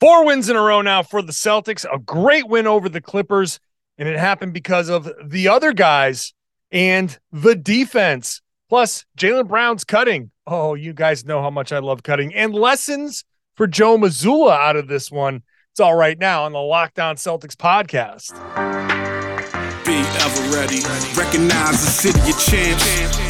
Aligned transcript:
Four 0.00 0.24
wins 0.24 0.48
in 0.48 0.56
a 0.56 0.60
row 0.62 0.80
now 0.80 1.02
for 1.02 1.20
the 1.20 1.32
Celtics. 1.32 1.84
A 1.92 1.98
great 1.98 2.48
win 2.48 2.66
over 2.66 2.88
the 2.88 3.02
Clippers. 3.02 3.60
And 3.98 4.08
it 4.08 4.18
happened 4.18 4.54
because 4.54 4.88
of 4.88 5.10
the 5.22 5.48
other 5.48 5.74
guys 5.74 6.32
and 6.72 7.18
the 7.30 7.54
defense. 7.54 8.40
Plus, 8.70 9.04
Jaylen 9.18 9.46
Brown's 9.46 9.84
cutting. 9.84 10.30
Oh, 10.46 10.74
you 10.74 10.94
guys 10.94 11.26
know 11.26 11.42
how 11.42 11.50
much 11.50 11.70
I 11.70 11.80
love 11.80 12.02
cutting. 12.02 12.34
And 12.34 12.54
lessons 12.54 13.24
for 13.56 13.66
Joe 13.66 13.98
Mazzulla 13.98 14.56
out 14.56 14.76
of 14.76 14.88
this 14.88 15.10
one. 15.10 15.42
It's 15.72 15.80
all 15.80 15.94
right 15.94 16.18
now 16.18 16.44
on 16.44 16.52
the 16.52 16.60
Locked 16.60 16.98
On 16.98 17.16
Celtics 17.16 17.54
podcast. 17.54 18.32
Be 19.84 19.98
ever 19.98 20.56
ready. 20.56 20.80
Recognize 21.14 21.84
the 21.84 21.90
city 21.90 22.30
of 22.30 22.38
champs. 22.38 23.29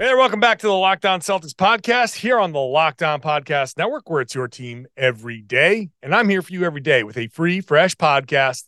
Hey 0.00 0.14
welcome 0.14 0.38
back 0.38 0.60
to 0.60 0.68
the 0.68 0.72
Locked 0.72 1.04
On 1.06 1.18
Celtics 1.18 1.54
podcast 1.54 2.14
here 2.14 2.38
on 2.38 2.52
the 2.52 2.60
Locked 2.60 3.02
On 3.02 3.20
Podcast 3.20 3.76
Network, 3.76 4.08
where 4.08 4.20
it's 4.20 4.32
your 4.32 4.46
team 4.46 4.86
every 4.96 5.40
day. 5.40 5.90
And 6.04 6.14
I'm 6.14 6.28
here 6.28 6.40
for 6.40 6.52
you 6.52 6.62
every 6.62 6.80
day 6.80 7.02
with 7.02 7.18
a 7.18 7.26
free, 7.26 7.60
fresh 7.60 7.96
podcast, 7.96 8.66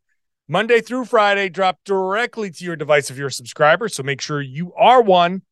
Monday 0.48 0.80
through 0.80 1.04
Friday, 1.04 1.48
dropped 1.48 1.84
directly 1.84 2.50
to 2.50 2.64
your 2.64 2.74
device 2.74 3.12
if 3.12 3.16
you're 3.16 3.28
a 3.28 3.32
subscriber. 3.32 3.88
So 3.88 4.02
make 4.02 4.20
sure 4.20 4.42
you 4.42 4.74
are 4.74 5.02
one. 5.02 5.42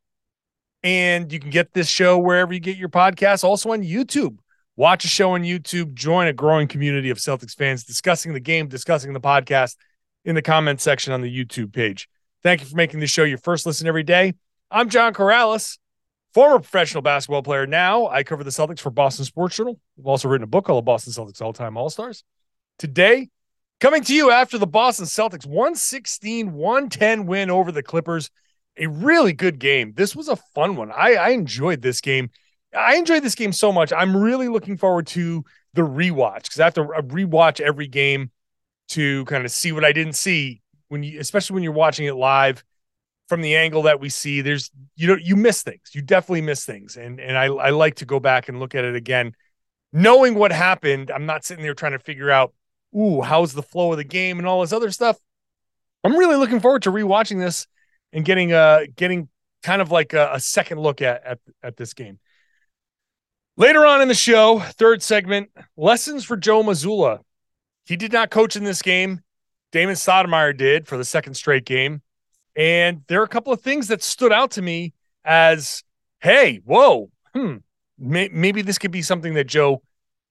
And 0.82 1.32
you 1.32 1.38
can 1.38 1.50
get 1.50 1.74
this 1.74 1.88
show 1.88 2.18
wherever 2.18 2.52
you 2.52 2.58
get 2.58 2.76
your 2.76 2.88
podcasts, 2.88 3.44
also 3.44 3.70
on 3.70 3.84
YouTube. 3.84 4.38
Watch 4.74 5.04
a 5.04 5.08
show 5.08 5.30
on 5.30 5.42
YouTube, 5.42 5.94
join 5.94 6.26
a 6.26 6.32
growing 6.32 6.66
community 6.66 7.10
of 7.10 7.18
Celtics 7.18 7.54
fans 7.54 7.84
discussing 7.84 8.32
the 8.32 8.40
game, 8.40 8.66
discussing 8.66 9.12
the 9.12 9.20
podcast 9.20 9.76
in 10.24 10.34
the 10.34 10.42
comment 10.42 10.80
section 10.80 11.12
on 11.12 11.20
the 11.20 11.32
YouTube 11.32 11.72
page. 11.72 12.08
Thank 12.42 12.62
you 12.62 12.66
for 12.66 12.74
making 12.74 12.98
this 12.98 13.10
show 13.10 13.22
your 13.22 13.38
first 13.38 13.64
listen 13.64 13.86
every 13.86 14.02
day. 14.02 14.34
I'm 14.70 14.90
John 14.90 15.14
Corrales, 15.14 15.78
former 16.34 16.58
professional 16.58 17.02
basketball 17.02 17.42
player. 17.42 17.66
Now 17.66 18.08
I 18.08 18.22
cover 18.22 18.44
the 18.44 18.50
Celtics 18.50 18.80
for 18.80 18.90
Boston 18.90 19.24
Sports 19.24 19.56
Journal. 19.56 19.80
I've 19.98 20.06
also 20.06 20.28
written 20.28 20.44
a 20.44 20.48
book 20.48 20.66
called 20.66 20.84
The 20.84 20.86
Boston 20.86 21.12
Celtics 21.14 21.40
All 21.40 21.54
Time 21.54 21.78
All 21.78 21.88
Stars. 21.88 22.22
Today, 22.78 23.30
coming 23.80 24.04
to 24.04 24.14
you 24.14 24.30
after 24.30 24.58
the 24.58 24.66
Boston 24.66 25.06
Celtics 25.06 25.46
116 25.46 26.52
110 26.52 27.24
win 27.24 27.50
over 27.50 27.72
the 27.72 27.82
Clippers. 27.82 28.30
A 28.76 28.86
really 28.86 29.32
good 29.32 29.58
game. 29.58 29.94
This 29.96 30.14
was 30.14 30.28
a 30.28 30.36
fun 30.36 30.76
one. 30.76 30.92
I, 30.92 31.14
I 31.14 31.28
enjoyed 31.30 31.80
this 31.80 32.02
game. 32.02 32.30
I 32.76 32.96
enjoyed 32.96 33.22
this 33.22 33.34
game 33.34 33.52
so 33.52 33.72
much. 33.72 33.90
I'm 33.90 34.14
really 34.14 34.48
looking 34.48 34.76
forward 34.76 35.06
to 35.08 35.44
the 35.72 35.82
rewatch 35.82 36.42
because 36.42 36.60
I 36.60 36.64
have 36.64 36.74
to 36.74 36.84
rewatch 36.84 37.60
every 37.60 37.88
game 37.88 38.30
to 38.88 39.24
kind 39.24 39.46
of 39.46 39.50
see 39.50 39.72
what 39.72 39.84
I 39.84 39.92
didn't 39.92 40.12
see 40.12 40.60
when 40.88 41.02
you, 41.02 41.18
especially 41.20 41.54
when 41.54 41.62
you're 41.62 41.72
watching 41.72 42.06
it 42.06 42.14
live 42.14 42.62
from 43.28 43.42
the 43.42 43.56
angle 43.56 43.82
that 43.82 44.00
we 44.00 44.08
see 44.08 44.40
there's 44.40 44.70
you 44.96 45.06
know 45.06 45.16
you 45.20 45.36
miss 45.36 45.62
things. 45.62 45.90
You 45.92 46.02
definitely 46.02 46.42
miss 46.42 46.64
things. 46.64 46.96
And 46.96 47.20
and 47.20 47.36
I, 47.36 47.44
I 47.46 47.70
like 47.70 47.96
to 47.96 48.06
go 48.06 48.18
back 48.20 48.48
and 48.48 48.58
look 48.58 48.74
at 48.74 48.84
it 48.84 48.96
again 48.96 49.34
knowing 49.92 50.34
what 50.34 50.52
happened. 50.52 51.10
I'm 51.10 51.26
not 51.26 51.44
sitting 51.44 51.62
there 51.62 51.74
trying 51.74 51.92
to 51.92 51.98
figure 51.98 52.30
out 52.30 52.52
ooh 52.96 53.20
how's 53.20 53.52
the 53.52 53.62
flow 53.62 53.92
of 53.92 53.98
the 53.98 54.04
game 54.04 54.38
and 54.38 54.46
all 54.46 54.60
this 54.60 54.72
other 54.72 54.90
stuff. 54.90 55.18
I'm 56.04 56.16
really 56.16 56.36
looking 56.36 56.60
forward 56.60 56.82
to 56.82 56.90
rewatching 56.90 57.38
this 57.38 57.66
and 58.12 58.24
getting 58.24 58.52
uh 58.52 58.80
getting 58.96 59.28
kind 59.62 59.82
of 59.82 59.90
like 59.90 60.12
a, 60.12 60.30
a 60.34 60.40
second 60.40 60.80
look 60.80 61.02
at, 61.02 61.24
at 61.24 61.38
at 61.62 61.76
this 61.76 61.94
game. 61.94 62.18
Later 63.56 63.84
on 63.84 64.00
in 64.00 64.08
the 64.08 64.14
show 64.14 64.60
third 64.60 65.02
segment 65.02 65.50
lessons 65.76 66.24
for 66.24 66.36
joe 66.36 66.62
mazzulla 66.62 67.20
he 67.84 67.96
did 67.96 68.12
not 68.12 68.28
coach 68.30 68.54
in 68.54 68.64
this 68.64 68.82
game. 68.82 69.22
Damon 69.72 69.94
stoudemire 69.94 70.54
did 70.54 70.86
for 70.86 70.98
the 70.98 71.04
second 71.04 71.34
straight 71.34 71.64
game 71.64 72.02
and 72.58 73.02
there 73.06 73.20
are 73.20 73.24
a 73.24 73.28
couple 73.28 73.52
of 73.52 73.62
things 73.62 73.86
that 73.86 74.02
stood 74.02 74.32
out 74.32 74.50
to 74.50 74.62
me 74.62 74.92
as, 75.24 75.84
hey, 76.18 76.60
whoa, 76.64 77.08
hmm, 77.32 77.58
may- 77.96 78.30
maybe 78.32 78.62
this 78.62 78.78
could 78.78 78.90
be 78.90 79.00
something 79.00 79.34
that 79.34 79.44
Joe 79.44 79.80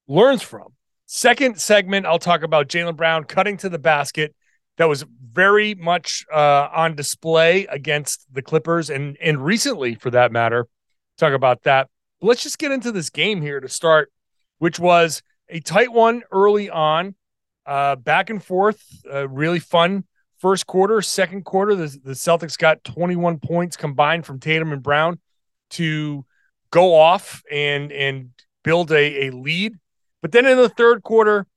learns 0.09 0.41
from. 0.43 0.73
Second 1.05 1.57
segment, 1.57 2.05
I'll 2.05 2.19
talk 2.19 2.43
about 2.43 2.67
Jaylen 2.67 2.97
Brown 2.97 3.23
cutting 3.23 3.55
to 3.57 3.69
the 3.69 3.79
basket. 3.79 4.35
That 4.75 4.89
was 4.89 5.05
very 5.31 5.73
much 5.73 6.25
uh, 6.31 6.67
on 6.75 6.95
display 6.95 7.65
against 7.67 8.25
the 8.31 8.41
Clippers 8.41 8.89
and 8.89 9.17
and 9.21 9.44
recently, 9.44 9.95
for 9.95 10.11
that 10.11 10.33
matter. 10.33 10.67
Talk 11.17 11.33
about 11.33 11.63
that. 11.63 11.88
But 12.19 12.27
let's 12.27 12.44
just 12.44 12.59
get 12.59 12.73
into 12.73 12.91
this 12.91 13.09
game 13.09 13.41
here 13.41 13.61
to 13.61 13.69
start, 13.69 14.11
which 14.57 14.79
was 14.79 15.23
a 15.47 15.61
tight 15.61 15.94
one 15.94 16.23
early 16.29 16.69
on, 16.69 17.15
uh, 17.65 17.95
back 17.95 18.29
and 18.29 18.44
forth, 18.44 18.83
uh, 19.11 19.29
really 19.29 19.59
fun 19.59 20.03
First 20.39 20.67
quarter, 20.67 21.01
second 21.01 21.45
quarter, 21.45 21.73
the, 21.73 21.87
the 22.03 22.11
Celtics 22.11 22.57
got 22.57 22.83
21 22.83 23.39
points 23.39 23.75
combined 23.75 24.25
from 24.25 24.39
Tatum 24.39 24.71
and 24.71 24.83
Brown 24.83 25.19
to 25.71 26.25
go 26.71 26.95
off 26.95 27.41
and 27.51 27.91
and 27.91 28.29
build 28.63 28.91
a, 28.91 29.27
a 29.27 29.31
lead. 29.31 29.73
But 30.21 30.31
then 30.31 30.45
in 30.45 30.57
the 30.57 30.69
third 30.69 31.01
quarter, 31.03 31.47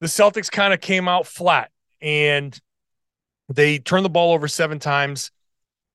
the 0.00 0.06
Celtics 0.06 0.50
kind 0.50 0.74
of 0.74 0.80
came 0.80 1.08
out 1.08 1.26
flat 1.26 1.70
and 2.00 2.58
they 3.48 3.78
turned 3.78 4.04
the 4.04 4.10
ball 4.10 4.32
over 4.32 4.48
seven 4.48 4.78
times. 4.78 5.30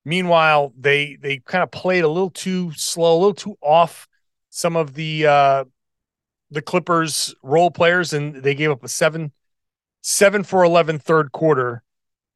Meanwhile, 0.05 0.73
they 0.79 1.17
they 1.21 1.39
kind 1.39 1.63
of 1.63 1.69
played 1.69 2.03
a 2.03 2.07
little 2.07 2.29
too 2.29 2.71
slow, 2.73 3.15
a 3.15 3.19
little 3.19 3.33
too 3.33 3.57
off 3.61 4.07
some 4.49 4.75
of 4.75 4.93
the 4.93 5.27
uh 5.27 5.65
the 6.49 6.61
Clippers 6.61 7.35
role 7.43 7.69
players, 7.69 8.13
and 8.13 8.35
they 8.37 8.55
gave 8.55 8.71
up 8.71 8.83
a 8.83 8.87
seven 8.87 9.31
seven 10.01 10.43
for 10.43 10.63
11 10.63 10.99
third 10.99 11.31
quarter. 11.31 11.83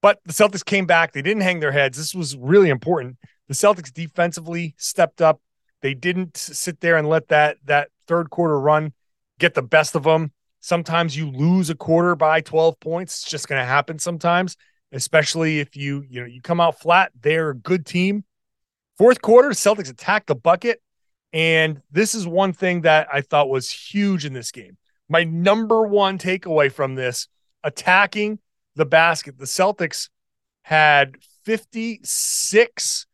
But 0.02 0.20
the 0.26 0.34
Celtics 0.34 0.66
came 0.66 0.86
back. 0.86 1.14
They 1.14 1.22
didn't 1.22 1.44
hang 1.44 1.60
their 1.60 1.72
heads. 1.72 1.98
This 1.98 2.16
was 2.16 2.36
really 2.36 2.70
important. 2.70 3.18
The 3.48 3.54
Celtics 3.54 3.94
defensively 3.94 4.74
stepped 4.78 5.22
up. 5.22 5.42
They 5.82 5.94
didn't 5.94 6.38
sit 6.38 6.80
there 6.80 6.98
and 6.98 7.08
let 7.08 7.28
that 7.30 7.58
that 7.66 7.90
third 8.08 8.30
quarter 8.30 8.60
run 8.60 8.94
get 9.40 9.54
the 9.54 9.62
best 9.62 9.96
of 9.96 10.04
them. 10.04 10.32
Sometimes 10.60 11.18
you 11.18 11.30
lose 11.32 11.70
a 11.70 11.76
quarter 11.76 12.16
by 12.16 12.42
12 12.42 12.80
points. 12.80 13.22
It's 13.22 13.30
just 13.30 13.48
going 13.48 13.60
to 13.60 13.66
happen 13.66 13.98
sometimes, 13.98 14.56
especially 14.92 15.60
if 15.60 15.76
you, 15.76 16.06
you 16.08 16.22
know, 16.22 16.28
you 16.28 16.40
come 16.42 16.62
out 16.62 16.80
flat. 16.80 17.12
They're 17.20 17.50
a 17.50 17.56
good 17.56 17.86
team. 17.86 18.24
Fourth 18.98 19.22
quarter, 19.22 19.50
Celtics 19.50 19.90
attacked 19.90 20.28
the 20.28 20.36
bucket. 20.36 20.82
And 21.34 21.82
this 21.92 22.14
is 22.14 22.28
one 22.28 22.54
thing 22.54 22.82
that 22.82 23.08
I 23.12 23.22
thought 23.22 23.50
was 23.50 23.72
huge 23.72 24.26
in 24.26 24.34
this 24.34 24.52
game. 24.52 24.78
My 25.10 25.24
number 25.24 25.88
one 25.88 26.18
takeaway 26.20 26.72
from 26.72 26.96
this 26.96 27.28
attacking 27.64 28.40
the 28.76 28.86
basket. 28.86 29.38
The 29.38 29.46
Celtics 29.46 30.10
had 30.64 31.18
56 31.44 33.06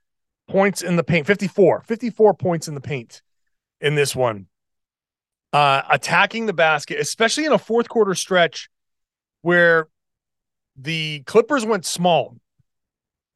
points 0.47 0.81
in 0.81 0.95
the 0.95 1.03
paint, 1.03 1.27
54, 1.27 1.83
54 1.85 2.33
points 2.33 2.67
in 2.67 2.75
the 2.75 2.81
paint 2.81 3.21
in 3.81 3.95
this 3.95 4.15
one. 4.15 4.47
Uh, 5.53 5.81
attacking 5.89 6.45
the 6.45 6.53
basket, 6.53 6.99
especially 6.99 7.45
in 7.45 7.53
a 7.53 7.57
fourth 7.57 7.87
quarter 7.87 8.13
stretch 8.13 8.69
where 9.41 9.87
the 10.75 11.23
Clippers 11.25 11.65
went 11.65 11.85
small. 11.85 12.35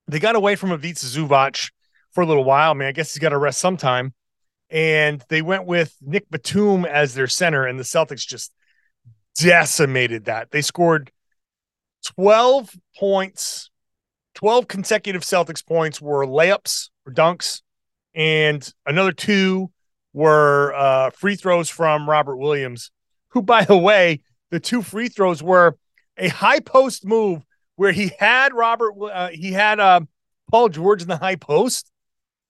They 0.07 0.19
got 0.19 0.35
away 0.35 0.55
from 0.55 0.71
Ivica 0.71 0.99
Zubac 0.99 1.71
for 2.11 2.21
a 2.21 2.25
little 2.25 2.43
while. 2.43 2.71
I 2.71 2.73
mean, 2.73 2.87
I 2.87 2.91
guess 2.91 3.13
he's 3.13 3.21
got 3.21 3.29
to 3.29 3.37
rest 3.37 3.59
sometime. 3.59 4.13
And 4.69 5.23
they 5.29 5.41
went 5.41 5.65
with 5.65 5.95
Nick 6.01 6.29
Batum 6.29 6.85
as 6.85 7.13
their 7.13 7.27
center, 7.27 7.65
and 7.65 7.79
the 7.79 7.83
Celtics 7.83 8.25
just 8.25 8.51
decimated 9.37 10.25
that. 10.25 10.51
They 10.51 10.61
scored 10.61 11.11
12 12.15 12.75
points, 12.97 13.69
12 14.35 14.67
consecutive 14.67 15.23
Celtics 15.23 15.65
points 15.65 16.01
were 16.01 16.25
layups 16.25 16.89
or 17.05 17.13
dunks, 17.13 17.61
and 18.13 18.67
another 18.85 19.11
two 19.11 19.71
were 20.13 20.73
uh, 20.73 21.09
free 21.11 21.35
throws 21.35 21.69
from 21.69 22.09
Robert 22.09 22.37
Williams, 22.37 22.91
who, 23.29 23.41
by 23.41 23.63
the 23.63 23.77
way, 23.77 24.21
the 24.49 24.59
two 24.59 24.81
free 24.81 25.07
throws 25.07 25.41
were 25.41 25.77
a 26.17 26.27
high 26.27 26.59
post 26.59 27.05
move 27.05 27.43
where 27.77 27.91
he 27.91 28.11
had 28.19 28.53
Robert, 28.53 28.93
uh, 29.01 29.29
he 29.29 29.53
had 29.53 29.79
uh, 29.79 30.01
Paul 30.49 30.69
George 30.69 31.01
in 31.01 31.07
the 31.07 31.17
high 31.17 31.37
post, 31.37 31.89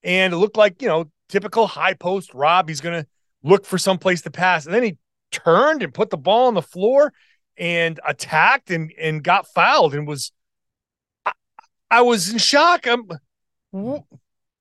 and 0.04 0.34
it 0.34 0.38
looked 0.38 0.58
like, 0.58 0.82
you 0.82 0.88
know, 0.88 1.06
typical 1.30 1.68
high 1.68 1.94
post 1.94 2.34
Rob. 2.34 2.68
He's 2.68 2.82
going 2.82 3.04
to 3.04 3.08
look 3.44 3.66
for 3.66 3.78
some 3.78 3.98
place 3.98 4.22
to 4.24 4.32
pass. 4.32 4.66
And 4.66 4.74
then 4.74 4.84
he 4.84 4.98
turned 5.32 5.84
and 5.84 5.94
put 5.94 6.10
the 6.10 6.18
ball 6.18 6.48
on 6.48 6.54
the 6.54 6.62
floor 6.62 7.14
and 7.58 8.00
attacked 8.06 8.72
and 8.72 8.92
and 9.00 9.24
got 9.24 9.48
fouled 9.48 9.94
and 9.94 10.08
was 10.08 10.32
I, 11.26 11.32
I 11.90 12.02
was 12.02 12.32
in 12.32 12.38
shock. 12.38 12.88
I'm 12.88 13.08
wh- 13.72 14.02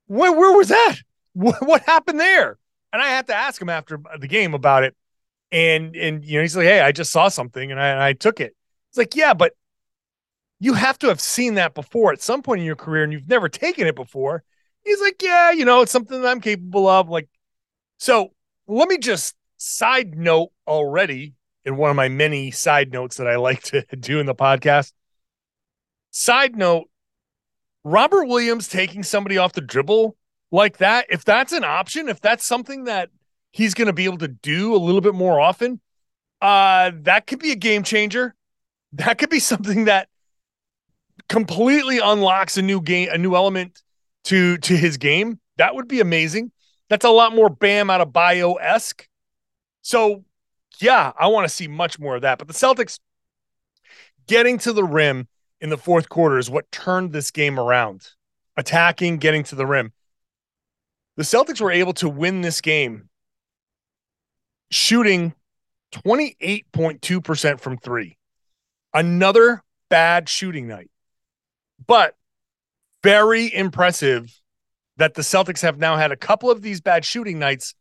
where, 0.07 0.33
where 0.33 0.57
was 0.57 0.69
that? 0.69 0.97
What, 1.33 1.65
what 1.67 1.83
happened 1.83 2.19
there? 2.19 2.59
And 2.93 3.01
I 3.01 3.07
had 3.07 3.29
to 3.29 3.35
ask 3.35 3.63
him 3.63 3.69
after 3.69 4.01
the 4.19 4.27
game 4.27 4.53
about 4.53 4.83
it. 4.83 4.97
And 5.53 5.95
and 5.95 6.25
you 6.25 6.37
know, 6.37 6.43
he's 6.43 6.57
like, 6.57 6.67
Hey, 6.67 6.81
I 6.81 6.93
just 6.93 7.13
saw 7.13 7.29
something 7.29 7.71
and 7.71 7.81
I, 7.81 7.89
and 7.89 8.03
I 8.03 8.13
took 8.15 8.41
it. 8.41 8.55
It's 8.91 8.99
like, 8.99 9.15
yeah, 9.15 9.35
but 9.35 9.53
you 10.59 10.75
have 10.75 10.99
to 10.99 11.09
have 11.09 11.21
seen 11.21 11.55
that 11.55 11.75
before 11.75 12.13
at 12.13 12.21
some 12.21 12.43
point 12.43 12.61
in 12.61 12.67
your 12.67 12.77
career 12.77 13.05
and 13.05 13.13
you've 13.13 13.29
never 13.29 13.49
taken 13.49 13.87
it 13.87 13.95
before. 13.95 14.43
He's 14.85 15.01
like, 15.01 15.23
Yeah, 15.23 15.53
you 15.53 15.65
know, 15.65 15.83
it's 15.83 15.93
something 15.93 16.21
that 16.21 16.29
I'm 16.29 16.41
capable 16.41 16.89
of. 16.89 17.09
Like, 17.09 17.29
so 17.99 18.33
let 18.67 18.89
me 18.89 18.99
just 18.99 19.35
side 19.61 20.17
note 20.17 20.53
already 20.67 21.35
in 21.67 21.77
one 21.77 21.91
of 21.91 21.97
my 21.97 22.09
many 22.09 22.51
side 22.51 22.93
notes 22.93 23.19
that 23.19 23.27
I 23.27 23.37
like 23.37 23.63
to 23.65 23.85
do 24.01 24.19
in 24.19 24.27
the 24.27 24.35
podcast. 24.35 24.93
Side 26.11 26.57
note 26.57 26.89
Robert 27.85 28.25
Williams 28.25 28.69
taking 28.69 29.03
somebody 29.03 29.37
off 29.37 29.53
the 29.53 29.61
dribble 29.61 30.17
like 30.51 30.79
that, 30.79 31.07
if 31.11 31.25
that's 31.25 31.53
an 31.53 31.63
option, 31.63 32.09
if 32.09 32.21
that's 32.21 32.45
something 32.45 32.85
that 32.85 33.11
he's 33.53 33.75
going 33.75 33.87
to 33.87 33.93
be 33.93 34.07
able 34.07 34.19
to 34.19 34.29
do 34.29 34.75
a 34.75 34.79
little 34.79 35.01
bit 35.01 35.15
more 35.15 35.39
often, 35.39 35.81
uh, 36.41 36.91
that 37.03 37.27
could 37.27 37.39
be 37.39 37.53
a 37.53 37.57
game 37.57 37.83
changer. 37.83 38.35
That 38.95 39.19
could 39.19 39.31
be 39.31 39.39
something 39.41 39.85
that 39.85 40.09
completely 41.29 41.99
unlocks 41.99 42.57
a 42.57 42.63
new 42.63 42.81
game, 42.81 43.11
a 43.13 43.19
new 43.19 43.35
element 43.37 43.83
to 44.25 44.57
to 44.59 44.77
his 44.77 44.97
game. 44.97 45.39
That 45.59 45.75
would 45.75 45.87
be 45.87 46.01
amazing. 46.01 46.51
That's 46.89 47.05
a 47.05 47.11
lot 47.11 47.35
more 47.35 47.51
Bam 47.51 47.89
Adebayo 47.89 48.57
esque. 48.61 49.07
So, 49.83 50.25
yeah, 50.81 51.13
I 51.19 51.29
want 51.29 51.47
to 51.49 51.55
see 51.55 51.69
much 51.69 51.99
more 51.99 52.17
of 52.17 52.23
that. 52.23 52.39
But 52.39 52.49
the 52.49 52.55
Celtics 52.55 52.99
getting 54.27 54.59
to 54.59 54.73
the 54.73 54.85
rim 54.85 55.29
in 55.61 55.71
the 55.71 55.79
fourth 55.79 56.09
quarter 56.09 56.39
is 56.39 56.51
what 56.51 56.71
turned 56.71 57.13
this 57.13 57.31
game 57.31 57.59
around. 57.59 58.09
Attacking, 58.57 59.19
getting 59.19 59.45
to 59.45 59.55
the 59.55 59.67
rim. 59.67 59.93
The 61.17 61.23
Celtics 61.23 61.61
were 61.61 61.71
able 61.71 61.93
to 61.95 62.09
win 62.09 62.41
this 62.41 62.61
game 62.61 63.09
shooting 64.71 65.35
28.2% 65.93 67.61
from 67.61 67.77
three. 67.77 68.17
Another 68.95 69.63
bad 69.89 70.29
shooting 70.29 70.69
night. 70.69 70.91
But 71.87 72.15
very 73.03 73.53
impressive 73.53 74.33
that 74.97 75.15
the 75.15 75.23
Celtics 75.23 75.63
have 75.63 75.79
now 75.79 75.97
had 75.97 76.13
a 76.13 76.17
couple 76.17 76.51
of 76.51 76.63
these 76.63 76.81
bad 76.81 77.05
shooting 77.05 77.39
nights, 77.39 77.75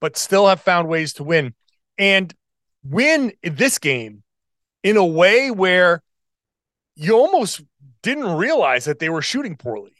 but 0.00 0.16
still 0.16 0.46
have 0.46 0.60
found 0.60 0.88
ways 0.88 1.14
to 1.14 1.24
win 1.24 1.54
and 1.98 2.34
win 2.84 3.32
this 3.42 3.78
game 3.78 4.22
in 4.82 4.96
a 4.96 5.04
way 5.04 5.50
where 5.50 6.02
you 6.94 7.14
almost 7.14 7.62
didn't 8.02 8.36
realize 8.36 8.84
that 8.84 8.98
they 8.98 9.08
were 9.08 9.22
shooting 9.22 9.56
poorly. 9.56 9.92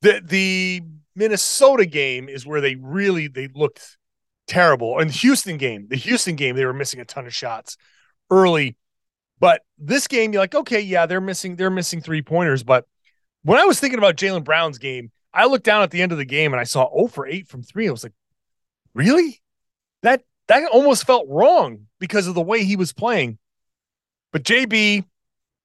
The 0.00 0.22
the 0.24 0.82
Minnesota 1.14 1.86
game 1.86 2.28
is 2.28 2.46
where 2.46 2.60
they 2.60 2.76
really 2.76 3.28
they 3.28 3.48
looked 3.54 3.98
terrible. 4.46 4.98
And 4.98 5.10
the 5.10 5.14
Houston 5.14 5.56
game, 5.56 5.86
the 5.88 5.96
Houston 5.96 6.36
game, 6.36 6.56
they 6.56 6.64
were 6.64 6.72
missing 6.72 7.00
a 7.00 7.04
ton 7.04 7.26
of 7.26 7.34
shots 7.34 7.76
early. 8.30 8.76
But 9.38 9.62
this 9.78 10.06
game, 10.06 10.32
you're 10.32 10.42
like, 10.42 10.54
okay, 10.54 10.80
yeah, 10.80 11.06
they're 11.06 11.20
missing 11.20 11.56
they're 11.56 11.70
missing 11.70 12.00
three 12.00 12.22
pointers. 12.22 12.62
But 12.62 12.86
when 13.42 13.58
I 13.58 13.64
was 13.64 13.80
thinking 13.80 13.98
about 13.98 14.16
Jaylen 14.16 14.44
Brown's 14.44 14.78
game, 14.78 15.10
I 15.34 15.46
looked 15.46 15.64
down 15.64 15.82
at 15.82 15.90
the 15.90 16.02
end 16.02 16.12
of 16.12 16.18
the 16.18 16.24
game 16.24 16.52
and 16.52 16.60
I 16.60 16.64
saw 16.64 16.88
0 16.94 17.08
for 17.08 17.26
8 17.26 17.48
from 17.48 17.62
three. 17.62 17.88
I 17.88 17.90
was 17.90 18.04
like, 18.04 18.12
really? 18.94 19.40
That 20.02 20.22
that 20.48 20.68
almost 20.70 21.06
felt 21.06 21.28
wrong 21.28 21.86
because 21.98 22.26
of 22.26 22.34
the 22.34 22.42
way 22.42 22.64
he 22.64 22.76
was 22.76 22.92
playing. 22.92 23.38
But 24.32 24.42
JB, 24.42 25.04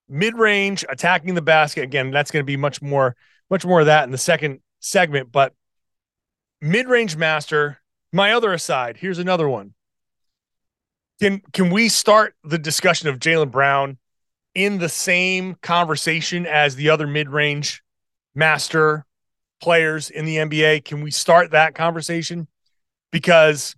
mid-range 0.10 0.86
attacking 0.88 1.34
the 1.36 1.42
basket. 1.42 1.84
Again 1.84 2.12
that's 2.12 2.32
going 2.32 2.44
to 2.44 2.48
be 2.48 2.58
much 2.58 2.82
more 2.82 3.16
much 3.50 3.66
more 3.66 3.82
of 3.82 3.88
that 3.88 4.04
in 4.04 4.12
the 4.12 4.18
second 4.18 4.60
segment 4.80 5.32
but 5.32 5.54
mid-range 6.62 7.16
master. 7.16 7.80
My 8.14 8.34
other 8.34 8.54
aside 8.54 8.98
here's 8.98 9.20
another 9.20 9.50
one. 9.50 9.74
Can 11.20 11.42
can 11.52 11.70
we 11.72 11.90
start 11.90 12.36
the 12.44 12.60
discussion 12.60 13.10
of 13.10 13.20
Jaylen 13.20 13.52
Brown 13.52 13.98
in 14.56 14.78
the 14.78 14.90
same 14.90 15.56
conversation 15.62 16.46
as 16.46 16.76
the 16.76 16.90
other 16.90 17.08
mid-range 17.08 17.84
master 18.34 19.06
players 19.60 20.10
in 20.10 20.26
the 20.26 20.38
NBA 20.38 20.86
can 20.86 21.02
we 21.02 21.12
start 21.12 21.52
that 21.52 21.74
conversation 21.74 22.48
because 23.12 23.76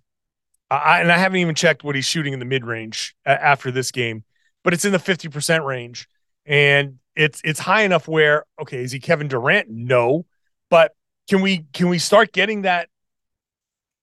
I 0.70 1.00
and 1.00 1.10
I 1.10 1.16
haven't 1.18 1.38
even 1.38 1.54
checked 1.54 1.84
what 1.84 1.94
he's 1.94 2.06
shooting 2.06 2.32
in 2.32 2.38
the 2.38 2.44
mid-range 2.44 3.14
after 3.24 3.70
this 3.70 3.90
game 3.90 4.24
but 4.62 4.74
it's 4.74 4.84
in 4.84 4.92
the 4.92 4.98
50% 4.98 5.64
range 5.64 6.08
and 6.46 6.98
it's 7.16 7.40
it's 7.44 7.60
high 7.60 7.82
enough 7.82 8.08
where 8.08 8.44
okay, 8.60 8.82
is 8.82 8.92
he 8.92 9.00
Kevin 9.00 9.28
Durant? 9.28 9.68
No, 9.68 10.26
but 10.68 10.92
can 11.28 11.40
we 11.40 11.66
can 11.72 11.88
we 11.88 11.98
start 11.98 12.32
getting 12.32 12.62
that? 12.62 12.88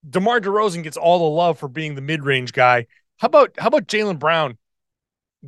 DeMar 0.07 0.39
DeRozan 0.39 0.83
gets 0.83 0.97
all 0.97 1.19
the 1.19 1.35
love 1.35 1.57
for 1.57 1.67
being 1.67 1.95
the 1.95 2.01
mid 2.01 2.23
range 2.23 2.53
guy. 2.53 2.87
How 3.17 3.27
about 3.27 3.53
how 3.57 3.67
about 3.67 3.87
Jaylen 3.87 4.19
Brown 4.19 4.57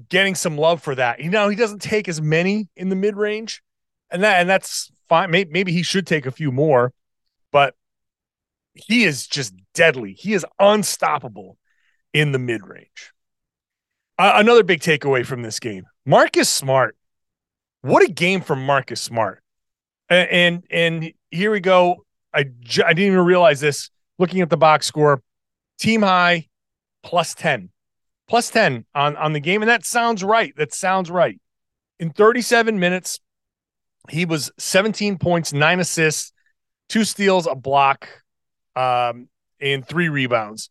getting 0.09 0.35
some 0.35 0.57
love 0.57 0.81
for 0.81 0.95
that? 0.95 1.19
You 1.19 1.29
know, 1.29 1.49
he 1.49 1.55
doesn't 1.55 1.81
take 1.81 2.07
as 2.07 2.21
many 2.21 2.67
in 2.75 2.89
the 2.89 2.95
mid 2.95 3.15
range, 3.15 3.61
and 4.09 4.23
that 4.23 4.39
and 4.39 4.49
that's 4.49 4.91
fine. 5.07 5.29
Maybe, 5.29 5.51
maybe 5.51 5.71
he 5.71 5.83
should 5.83 6.07
take 6.07 6.25
a 6.25 6.31
few 6.31 6.51
more, 6.51 6.93
but 7.51 7.75
he 8.74 9.04
is 9.04 9.27
just 9.27 9.54
deadly. 9.74 10.13
He 10.13 10.33
is 10.33 10.45
unstoppable 10.60 11.57
in 12.13 12.31
the 12.31 12.39
mid 12.39 12.66
range. 12.66 13.13
Uh, 14.18 14.33
another 14.36 14.63
big 14.63 14.81
takeaway 14.81 15.25
from 15.25 15.42
this 15.42 15.60
game 15.60 15.86
Marcus 16.06 16.50
Smart. 16.50 16.95
What 17.81 18.04
a 18.04 18.12
game 18.12 18.42
from 18.42 18.66
Marcus 18.66 19.01
Smart. 19.01 19.42
And 20.10 20.30
and, 20.30 20.63
and 20.69 21.13
here 21.31 21.51
we 21.51 21.60
go. 21.60 22.06
I, 22.33 22.39
I 22.39 22.44
didn't 22.44 23.00
even 23.00 23.19
realize 23.19 23.60
this 23.60 23.89
looking 24.18 24.42
at 24.42 24.50
the 24.50 24.57
box 24.57 24.86
score. 24.86 25.22
Team 25.80 26.01
high 26.01 26.48
plus 27.04 27.33
10. 27.33 27.69
Plus 28.27 28.50
10 28.50 28.86
on, 28.94 29.15
on 29.15 29.33
the 29.33 29.39
game. 29.39 29.62
And 29.62 29.69
that 29.69 29.86
sounds 29.86 30.24
right. 30.24 30.54
That 30.57 30.74
sounds 30.74 31.10
right. 31.10 31.39
In 32.00 32.12
37 32.12 32.80
minutes, 32.80 33.19
he 34.10 34.25
was 34.25 34.51
17 34.57 35.18
points, 35.18 35.51
nine 35.51 35.80
assists, 35.80 36.31
two 36.88 37.04
steals, 37.04 37.48
a 37.48 37.56
block, 37.56 38.07
um, 38.79 39.27
and 39.59 39.85
three 39.85 40.07
rebounds. 40.07 40.69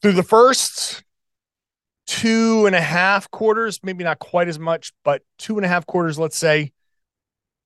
Through 0.00 0.12
the 0.12 0.22
first 0.22 1.02
two 2.06 2.66
and 2.66 2.76
a 2.76 2.80
half 2.80 3.28
quarters, 3.30 3.80
maybe 3.82 4.04
not 4.04 4.20
quite 4.20 4.46
as 4.46 4.58
much, 4.58 4.92
but 5.04 5.22
two 5.36 5.56
and 5.56 5.64
a 5.64 5.68
half 5.68 5.84
quarters, 5.84 6.18
let's 6.18 6.36
say, 6.36 6.72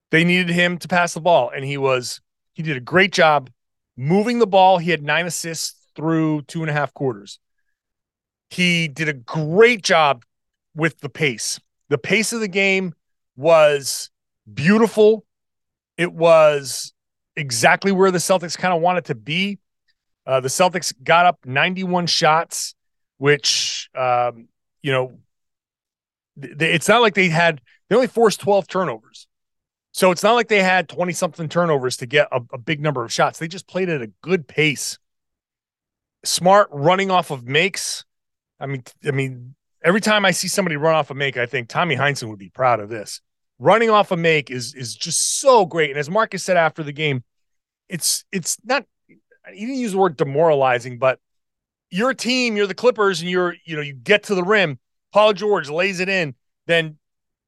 they 0.09 0.23
needed 0.23 0.49
him 0.49 0.79
to 0.79 0.87
pass 0.87 1.13
the 1.13 1.21
ball. 1.21 1.51
And 1.55 1.63
he 1.63 1.77
was, 1.77 2.19
he 2.53 2.63
did 2.63 2.77
a 2.77 2.81
great 2.81 3.11
job 3.11 3.51
moving 3.95 4.39
the 4.39 4.47
ball. 4.47 4.79
He 4.79 4.89
had 4.89 5.03
nine 5.03 5.27
assists 5.27 5.75
through 5.95 6.41
two 6.43 6.61
and 6.61 6.69
a 6.69 6.73
half 6.73 6.93
quarters. 6.93 7.39
He 8.49 8.87
did 8.87 9.07
a 9.07 9.13
great 9.13 9.83
job 9.83 10.23
with 10.75 10.99
the 10.99 11.09
pace. 11.09 11.59
The 11.89 11.97
pace 11.99 12.33
of 12.33 12.39
the 12.39 12.47
game 12.47 12.95
was 13.35 14.09
beautiful. 14.51 15.25
It 15.97 16.11
was 16.11 16.93
exactly 17.37 17.93
where 17.93 18.11
the 18.11 18.17
Celtics 18.17 18.57
kind 18.57 18.73
of 18.73 18.81
wanted 18.81 19.05
to 19.05 19.15
be. 19.15 19.59
Uh, 20.25 20.41
the 20.41 20.49
Celtics 20.49 20.93
got 21.01 21.25
up 21.25 21.39
91 21.45 22.07
shots 22.07 22.75
which 23.17 23.89
um, 23.95 24.47
you 24.81 24.91
know, 24.91 25.19
it's 26.39 26.87
not 26.87 27.01
like 27.01 27.15
they 27.15 27.29
had 27.29 27.61
they 27.89 27.95
only 27.95 28.07
forced 28.07 28.39
12 28.41 28.67
turnovers. 28.67 29.27
So 29.91 30.11
it's 30.11 30.21
not 30.21 30.33
like 30.33 30.47
they 30.47 30.61
had 30.61 30.87
20 30.89 31.11
something 31.13 31.49
turnovers 31.49 31.97
to 31.97 32.05
get 32.05 32.27
a, 32.31 32.41
a 32.53 32.57
big 32.57 32.79
number 32.79 33.03
of 33.03 33.11
shots. 33.11 33.39
They 33.39 33.47
just 33.47 33.67
played 33.67 33.89
at 33.89 34.01
a 34.01 34.11
good 34.21 34.47
pace. 34.47 34.99
Smart 36.23 36.69
running 36.71 37.09
off 37.09 37.31
of 37.31 37.45
makes. 37.47 38.05
I 38.59 38.67
mean, 38.67 38.83
I 39.05 39.11
mean, 39.11 39.55
every 39.83 40.01
time 40.01 40.25
I 40.25 40.31
see 40.31 40.47
somebody 40.47 40.75
run 40.75 40.93
off 40.93 41.09
a 41.09 41.15
make, 41.15 41.37
I 41.37 41.47
think 41.47 41.67
Tommy 41.67 41.95
Heinsohn 41.95 42.29
would 42.29 42.37
be 42.37 42.49
proud 42.49 42.79
of 42.79 42.89
this. 42.89 43.21
Running 43.59 43.89
off 43.89 44.11
a 44.11 44.17
make 44.17 44.51
is 44.51 44.75
is 44.75 44.95
just 44.95 45.39
so 45.39 45.65
great. 45.65 45.89
And 45.89 45.99
as 45.99 46.09
Marcus 46.09 46.43
said 46.43 46.57
after 46.57 46.83
the 46.83 46.91
game, 46.91 47.23
it's 47.89 48.23
it's 48.31 48.57
not 48.63 48.85
he 49.07 49.65
didn't 49.65 49.79
use 49.79 49.93
the 49.93 49.97
word 49.97 50.17
demoralizing, 50.17 50.99
but 50.99 51.19
your 51.89 52.13
team, 52.13 52.57
you're 52.57 52.67
the 52.67 52.75
Clippers, 52.75 53.21
and 53.21 53.29
you're, 53.29 53.55
you 53.65 53.75
know, 53.75 53.81
you 53.81 53.93
get 53.93 54.23
to 54.23 54.35
the 54.35 54.43
rim. 54.43 54.79
Paul 55.13 55.33
George 55.33 55.69
lays 55.69 55.99
it 55.99 56.09
in, 56.09 56.35
then 56.65 56.97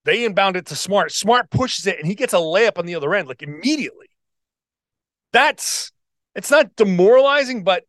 they 0.05 0.25
inbound 0.25 0.55
it 0.55 0.67
to 0.67 0.75
Smart. 0.75 1.11
Smart 1.11 1.49
pushes 1.49 1.85
it, 1.87 1.99
and 1.99 2.07
he 2.07 2.15
gets 2.15 2.33
a 2.33 2.37
layup 2.37 2.77
on 2.77 2.85
the 2.85 2.95
other 2.95 3.13
end, 3.13 3.27
like 3.27 3.43
immediately. 3.43 4.07
That's 5.33 5.91
it's 6.35 6.49
not 6.49 6.75
demoralizing, 6.75 7.63
but 7.63 7.83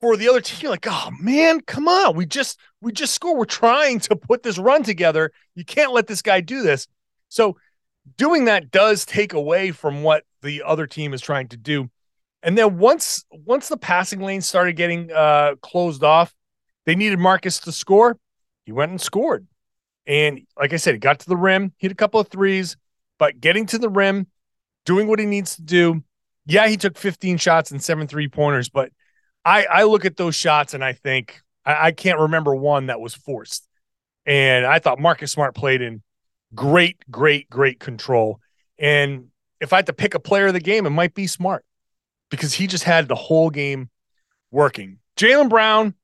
for 0.00 0.16
the 0.16 0.28
other 0.28 0.40
team, 0.40 0.70
like, 0.70 0.86
oh 0.88 1.10
man, 1.20 1.60
come 1.60 1.88
on. 1.88 2.16
We 2.16 2.26
just 2.26 2.58
we 2.80 2.92
just 2.92 3.14
score. 3.14 3.36
We're 3.36 3.44
trying 3.44 4.00
to 4.00 4.16
put 4.16 4.42
this 4.42 4.58
run 4.58 4.82
together. 4.82 5.32
You 5.54 5.64
can't 5.64 5.92
let 5.92 6.06
this 6.06 6.22
guy 6.22 6.40
do 6.40 6.62
this. 6.62 6.86
So 7.32 7.56
doing 8.18 8.44
that 8.44 8.70
does 8.70 9.06
take 9.06 9.32
away 9.32 9.70
from 9.70 10.02
what 10.02 10.24
the 10.42 10.62
other 10.64 10.86
team 10.86 11.14
is 11.14 11.20
trying 11.20 11.48
to 11.48 11.56
do. 11.56 11.90
And 12.42 12.58
then 12.58 12.78
once 12.78 13.24
once 13.30 13.68
the 13.68 13.76
passing 13.76 14.20
lane 14.20 14.42
started 14.42 14.74
getting 14.74 15.10
uh, 15.10 15.54
closed 15.62 16.04
off, 16.04 16.34
they 16.84 16.94
needed 16.94 17.18
Marcus 17.18 17.58
to 17.60 17.72
score. 17.72 18.18
He 18.66 18.72
went 18.72 18.90
and 18.90 19.00
scored. 19.00 19.46
And 20.06 20.42
like 20.58 20.72
I 20.72 20.76
said, 20.76 20.94
he 20.94 20.98
got 20.98 21.20
to 21.20 21.28
the 21.28 21.36
rim, 21.36 21.72
hit 21.78 21.92
a 21.92 21.94
couple 21.94 22.20
of 22.20 22.28
threes, 22.28 22.76
but 23.18 23.40
getting 23.40 23.66
to 23.66 23.78
the 23.78 23.88
rim, 23.88 24.26
doing 24.84 25.06
what 25.06 25.18
he 25.18 25.26
needs 25.26 25.56
to 25.56 25.62
do. 25.62 26.02
Yeah, 26.44 26.66
he 26.66 26.76
took 26.76 26.98
15 26.98 27.38
shots 27.38 27.70
and 27.70 27.82
seven 27.82 28.08
three 28.08 28.28
pointers, 28.28 28.68
but 28.68 28.90
I, 29.44 29.64
I 29.64 29.82
look 29.84 30.04
at 30.04 30.16
those 30.16 30.34
shots 30.34 30.74
and 30.74 30.84
I 30.84 30.92
think 30.92 31.40
I, 31.64 31.86
I 31.86 31.92
can't 31.92 32.18
remember 32.18 32.54
one 32.54 32.86
that 32.86 33.00
was 33.00 33.14
forced. 33.14 33.66
And 34.26 34.66
I 34.66 34.80
thought 34.80 34.98
Marcus 34.98 35.32
Smart 35.32 35.54
played 35.54 35.80
in 35.80 36.02
great, 36.54 36.98
great, 37.10 37.48
great 37.50 37.80
control. 37.80 38.40
And 38.78 39.28
if 39.60 39.72
I 39.72 39.76
had 39.76 39.86
to 39.86 39.92
pick 39.92 40.14
a 40.14 40.20
player 40.20 40.48
of 40.48 40.54
the 40.54 40.60
game, 40.60 40.86
it 40.86 40.90
might 40.90 41.14
be 41.14 41.26
Smart 41.26 41.64
because 42.30 42.54
he 42.54 42.66
just 42.66 42.84
had 42.84 43.08
the 43.08 43.14
whole 43.14 43.50
game 43.50 43.90
working. 44.50 44.98
Jaylen 45.16 45.48
Brown 45.48 45.94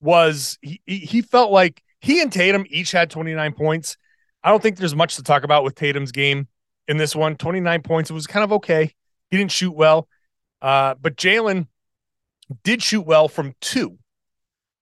was 0.00 0.58
he, 0.62 0.80
he 0.86 1.22
felt 1.22 1.50
like 1.50 1.82
he 2.00 2.20
and 2.20 2.32
Tatum 2.32 2.64
each 2.68 2.92
had 2.92 3.10
29 3.10 3.52
points. 3.52 3.96
I 4.42 4.50
don't 4.50 4.62
think 4.62 4.76
there's 4.76 4.94
much 4.94 5.16
to 5.16 5.22
talk 5.22 5.44
about 5.44 5.64
with 5.64 5.74
Tatum's 5.74 6.12
game 6.12 6.48
in 6.88 6.96
this 6.96 7.14
one. 7.14 7.36
29 7.36 7.82
points. 7.82 8.10
It 8.10 8.14
was 8.14 8.26
kind 8.26 8.44
of 8.44 8.52
okay. 8.54 8.94
He 9.30 9.36
didn't 9.36 9.52
shoot 9.52 9.72
well. 9.72 10.08
Uh, 10.62 10.94
but 11.00 11.16
Jaylen 11.16 11.66
did 12.64 12.82
shoot 12.82 13.02
well 13.02 13.28
from 13.28 13.54
two. 13.60 13.98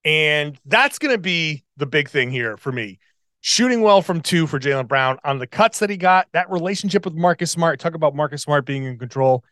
And 0.05 0.59
that's 0.65 0.99
going 0.99 1.15
to 1.15 1.19
be 1.19 1.65
the 1.77 1.87
big 1.87 2.09
thing 2.09 2.31
here 2.31 2.57
for 2.57 2.73
me. 2.73 2.99
Shooting 3.41 3.83
well 3.83 4.03
from 4.03 4.21
two 4.21 4.47
for 4.47 4.59
Jaylen 4.59 4.89
Brown 4.89 5.19
on 5.25 5.39
the 5.39 5.47
cuts 5.47 5.79
that 5.79 5.91
he 5.91 5.97
got, 5.97 6.27
that 6.33 6.51
relationship 6.51 7.05
with 7.05 7.15
Marcus 7.15 7.51
Smart. 7.51 7.79
Talk 7.79 7.95
about 7.95 8.15
Marcus 8.15 8.43
Smart 8.43 8.67
being 8.67 8.85
in 8.85 8.99
control. 8.99 9.45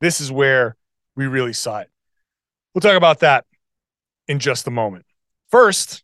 This 0.00 0.20
is 0.20 0.32
where 0.32 0.76
we 1.14 1.26
really 1.26 1.52
saw 1.52 1.80
it. 1.80 1.90
We'll 2.74 2.80
talk 2.80 2.96
about 2.96 3.20
that 3.20 3.44
in 4.26 4.38
just 4.38 4.66
a 4.66 4.70
moment. 4.70 5.06
First, 5.50 6.02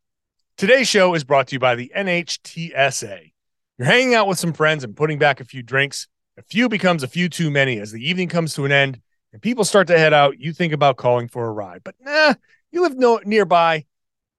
today's 0.56 0.88
show 0.88 1.14
is 1.14 1.24
brought 1.24 1.48
to 1.48 1.56
you 1.56 1.58
by 1.58 1.74
the 1.74 1.92
NHTSA. 1.96 3.32
You're 3.78 3.86
hanging 3.86 4.14
out 4.14 4.28
with 4.28 4.38
some 4.38 4.52
friends 4.52 4.84
and 4.84 4.96
putting 4.96 5.18
back 5.18 5.40
a 5.40 5.44
few 5.44 5.62
drinks. 5.62 6.06
A 6.38 6.42
few 6.42 6.68
becomes 6.68 7.02
a 7.02 7.08
few 7.08 7.28
too 7.28 7.50
many 7.50 7.78
as 7.78 7.92
the 7.92 8.08
evening 8.08 8.28
comes 8.28 8.54
to 8.54 8.64
an 8.64 8.72
end 8.72 9.00
and 9.32 9.42
people 9.42 9.64
start 9.64 9.88
to 9.88 9.98
head 9.98 10.12
out. 10.12 10.38
You 10.38 10.52
think 10.52 10.72
about 10.72 10.96
calling 10.96 11.28
for 11.28 11.46
a 11.46 11.52
ride, 11.52 11.82
but 11.84 11.96
nah, 12.00 12.34
you 12.70 12.82
live 12.82 12.96
no 12.96 13.20
nearby. 13.24 13.84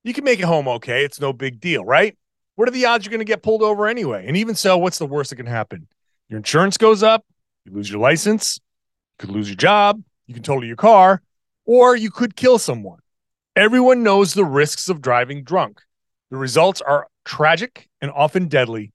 You 0.04 0.14
can 0.14 0.24
make 0.24 0.40
it 0.40 0.46
home 0.46 0.68
okay. 0.68 1.04
It's 1.04 1.20
no 1.20 1.34
big 1.34 1.60
deal, 1.60 1.84
right? 1.84 2.18
What 2.56 2.68
are 2.68 2.72
the 2.72 2.86
odds 2.86 3.06
you're 3.06 3.12
going 3.12 3.20
to 3.20 3.26
get 3.26 3.44
pulled 3.44 3.62
over 3.62 3.88
anyway? 3.88 4.26
And 4.28 4.38
even 4.38 4.56
so, 4.56 4.78
what's 4.78 4.98
the 4.98 5.06
worst 5.06 5.30
that 5.30 5.36
can 5.36 5.46
happen? 5.46 5.88
Your 6.30 6.38
insurance 6.38 6.78
goes 6.78 7.04
up, 7.04 7.26
you 7.66 7.74
lose 7.74 7.90
your 7.90 8.00
license, 8.00 8.60
you 9.20 9.28
could 9.28 9.36
lose 9.36 9.50
your 9.50 9.58
job, 9.58 10.02
you 10.28 10.34
can 10.34 10.44
total 10.44 10.66
your 10.66 10.76
car, 10.76 11.22
or 11.66 11.96
you 11.96 12.10
could 12.10 12.36
kill 12.36 12.58
someone. 12.58 13.00
Everyone 13.56 14.04
knows 14.04 14.34
the 14.34 14.46
risks 14.46 14.90
of 14.90 15.02
driving 15.02 15.44
drunk. 15.44 15.82
The 16.32 16.38
results 16.38 16.82
are 16.82 17.08
tragic 17.24 17.88
and 18.02 18.12
often 18.12 18.48
deadly, 18.48 18.92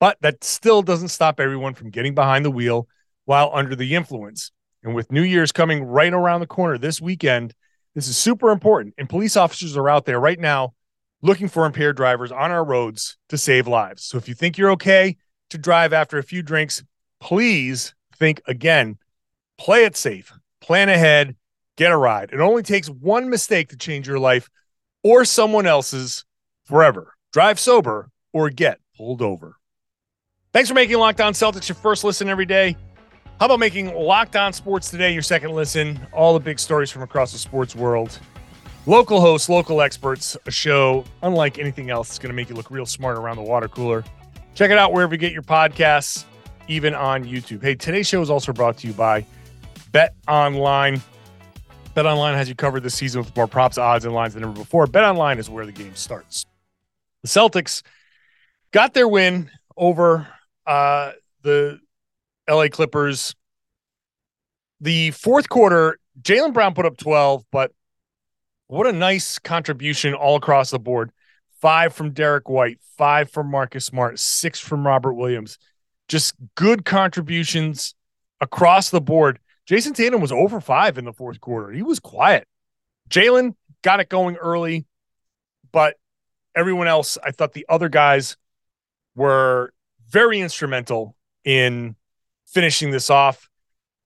but 0.00 0.16
that 0.20 0.42
still 0.42 0.82
doesn't 0.82 1.08
stop 1.08 1.38
everyone 1.38 1.74
from 1.74 1.90
getting 1.90 2.14
behind 2.14 2.44
the 2.44 2.50
wheel 2.50 2.88
while 3.24 3.50
under 3.54 3.76
the 3.76 3.94
influence. 3.94 4.50
And 4.82 4.94
with 4.94 5.12
New 5.12 5.22
Year's 5.22 5.52
coming 5.52 5.84
right 5.84 6.12
around 6.12 6.40
the 6.40 6.46
corner 6.46 6.76
this 6.76 7.00
weekend, 7.00 7.54
this 7.94 8.08
is 8.08 8.16
super 8.16 8.50
important. 8.50 8.94
And 8.98 9.08
police 9.08 9.36
officers 9.36 9.76
are 9.76 9.88
out 9.88 10.06
there 10.06 10.18
right 10.18 10.38
now 10.38 10.74
looking 11.22 11.48
for 11.48 11.64
impaired 11.64 11.96
drivers 11.96 12.32
on 12.32 12.50
our 12.50 12.64
roads 12.64 13.16
to 13.28 13.38
save 13.38 13.66
lives. 13.66 14.04
So 14.04 14.18
if 14.18 14.28
you 14.28 14.34
think 14.34 14.58
you're 14.58 14.72
okay 14.72 15.16
to 15.50 15.58
drive 15.58 15.92
after 15.92 16.18
a 16.18 16.22
few 16.22 16.42
drinks, 16.42 16.82
please 17.20 17.94
think 18.16 18.42
again. 18.46 18.98
Play 19.58 19.84
it 19.84 19.96
safe, 19.96 20.32
plan 20.60 20.88
ahead, 20.88 21.36
get 21.76 21.92
a 21.92 21.96
ride. 21.96 22.30
It 22.32 22.40
only 22.40 22.62
takes 22.62 22.88
one 22.88 23.30
mistake 23.30 23.68
to 23.68 23.76
change 23.76 24.08
your 24.08 24.18
life 24.18 24.50
or 25.04 25.24
someone 25.24 25.66
else's 25.66 26.24
forever. 26.64 27.14
Drive 27.32 27.60
sober 27.60 28.10
or 28.32 28.50
get 28.50 28.80
pulled 28.96 29.22
over. 29.22 29.56
Thanks 30.52 30.68
for 30.68 30.74
making 30.74 30.98
Locked 30.98 31.20
On 31.20 31.32
Celtics 31.32 31.68
your 31.68 31.76
first 31.76 32.04
listen 32.04 32.28
every 32.28 32.44
day. 32.44 32.76
How 33.38 33.46
about 33.46 33.60
making 33.60 33.94
Locked 33.94 34.36
On 34.36 34.52
Sports 34.52 34.90
Today 34.90 35.12
your 35.12 35.22
second 35.22 35.52
listen? 35.52 35.98
All 36.12 36.34
the 36.34 36.40
big 36.40 36.58
stories 36.58 36.90
from 36.90 37.02
across 37.02 37.32
the 37.32 37.38
sports 37.38 37.74
world. 37.74 38.18
Local 38.84 39.20
hosts, 39.20 39.48
local 39.48 39.80
experts, 39.80 40.36
a 40.44 40.50
show 40.50 41.04
unlike 41.22 41.60
anything 41.60 41.88
else. 41.88 42.10
It's 42.10 42.18
going 42.18 42.30
to 42.30 42.34
make 42.34 42.48
you 42.48 42.56
look 42.56 42.68
real 42.68 42.84
smart 42.84 43.16
around 43.16 43.36
the 43.36 43.42
water 43.42 43.68
cooler. 43.68 44.02
Check 44.56 44.72
it 44.72 44.78
out 44.78 44.92
wherever 44.92 45.14
you 45.14 45.18
get 45.18 45.32
your 45.32 45.42
podcasts, 45.42 46.24
even 46.66 46.92
on 46.92 47.24
YouTube. 47.24 47.62
Hey, 47.62 47.76
today's 47.76 48.08
show 48.08 48.20
is 48.22 48.28
also 48.28 48.52
brought 48.52 48.78
to 48.78 48.88
you 48.88 48.92
by 48.92 49.24
Bet 49.92 50.16
Online. 50.26 51.00
Bet 51.94 52.06
Online 52.06 52.34
has 52.34 52.48
you 52.48 52.56
covered 52.56 52.82
this 52.82 52.94
season 52.94 53.22
with 53.22 53.36
more 53.36 53.46
props, 53.46 53.78
odds, 53.78 54.04
and 54.04 54.14
lines 54.14 54.34
than 54.34 54.42
ever 54.42 54.52
before. 54.52 54.88
Bet 54.88 55.04
Online 55.04 55.38
is 55.38 55.48
where 55.48 55.64
the 55.64 55.70
game 55.70 55.94
starts. 55.94 56.44
The 57.22 57.28
Celtics 57.28 57.82
got 58.72 58.94
their 58.94 59.06
win 59.06 59.48
over 59.76 60.26
uh, 60.66 61.12
the 61.42 61.78
LA 62.50 62.66
Clippers. 62.66 63.36
The 64.80 65.12
fourth 65.12 65.48
quarter, 65.48 66.00
Jaylen 66.20 66.52
Brown 66.52 66.74
put 66.74 66.84
up 66.84 66.96
12, 66.96 67.44
but 67.52 67.70
what 68.72 68.86
a 68.86 68.92
nice 68.92 69.38
contribution 69.38 70.14
all 70.14 70.36
across 70.36 70.70
the 70.70 70.78
board. 70.78 71.12
Five 71.60 71.92
from 71.92 72.12
Derrick 72.12 72.48
White, 72.48 72.78
five 72.96 73.30
from 73.30 73.50
Marcus 73.50 73.84
Smart, 73.84 74.18
six 74.18 74.58
from 74.58 74.86
Robert 74.86 75.12
Williams. 75.12 75.58
Just 76.08 76.34
good 76.54 76.86
contributions 76.86 77.94
across 78.40 78.88
the 78.88 79.00
board. 79.00 79.38
Jayson 79.66 79.92
Tatum 79.92 80.22
was 80.22 80.32
over 80.32 80.58
five 80.58 80.96
in 80.96 81.04
the 81.04 81.12
fourth 81.12 81.38
quarter. 81.38 81.70
He 81.70 81.82
was 81.82 82.00
quiet. 82.00 82.48
Jaylen 83.10 83.54
got 83.82 84.00
it 84.00 84.08
going 84.08 84.36
early, 84.36 84.86
but 85.70 85.96
everyone 86.54 86.88
else, 86.88 87.18
I 87.22 87.30
thought 87.30 87.52
the 87.52 87.66
other 87.68 87.90
guys 87.90 88.38
were 89.14 89.74
very 90.08 90.40
instrumental 90.40 91.14
in 91.44 91.94
finishing 92.46 92.90
this 92.90 93.10
off. 93.10 93.50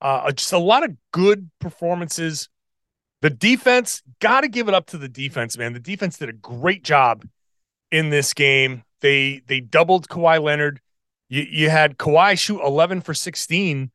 Uh, 0.01 0.33
just 0.33 0.53
a 0.53 0.59
lot 0.59 0.83
of 0.83 0.91
good 1.13 1.51
performances. 1.61 2.49
The 3.23 3.31
defense, 3.31 4.03
got 4.21 4.43
to 4.43 4.49
give 4.49 4.69
it 4.69 4.75
up 4.75 4.87
to 4.87 4.99
the 4.99 5.09
defense, 5.09 5.57
man. 5.57 5.73
The 5.73 5.81
defense 5.81 6.19
did 6.19 6.29
a 6.29 6.35
great 6.35 6.85
job 6.85 7.27
in 7.91 8.11
this 8.11 8.35
game. 8.35 8.85
They 9.01 9.43
they 9.47 9.61
doubled 9.61 10.09
Kawhi 10.09 10.43
Leonard. 10.43 10.81
You, 11.29 11.43
you 11.43 11.71
had 11.71 11.99
Kawhi 11.99 12.39
shoot 12.39 12.61
11 12.63 13.01
for 13.01 13.15
16. 13.15 13.91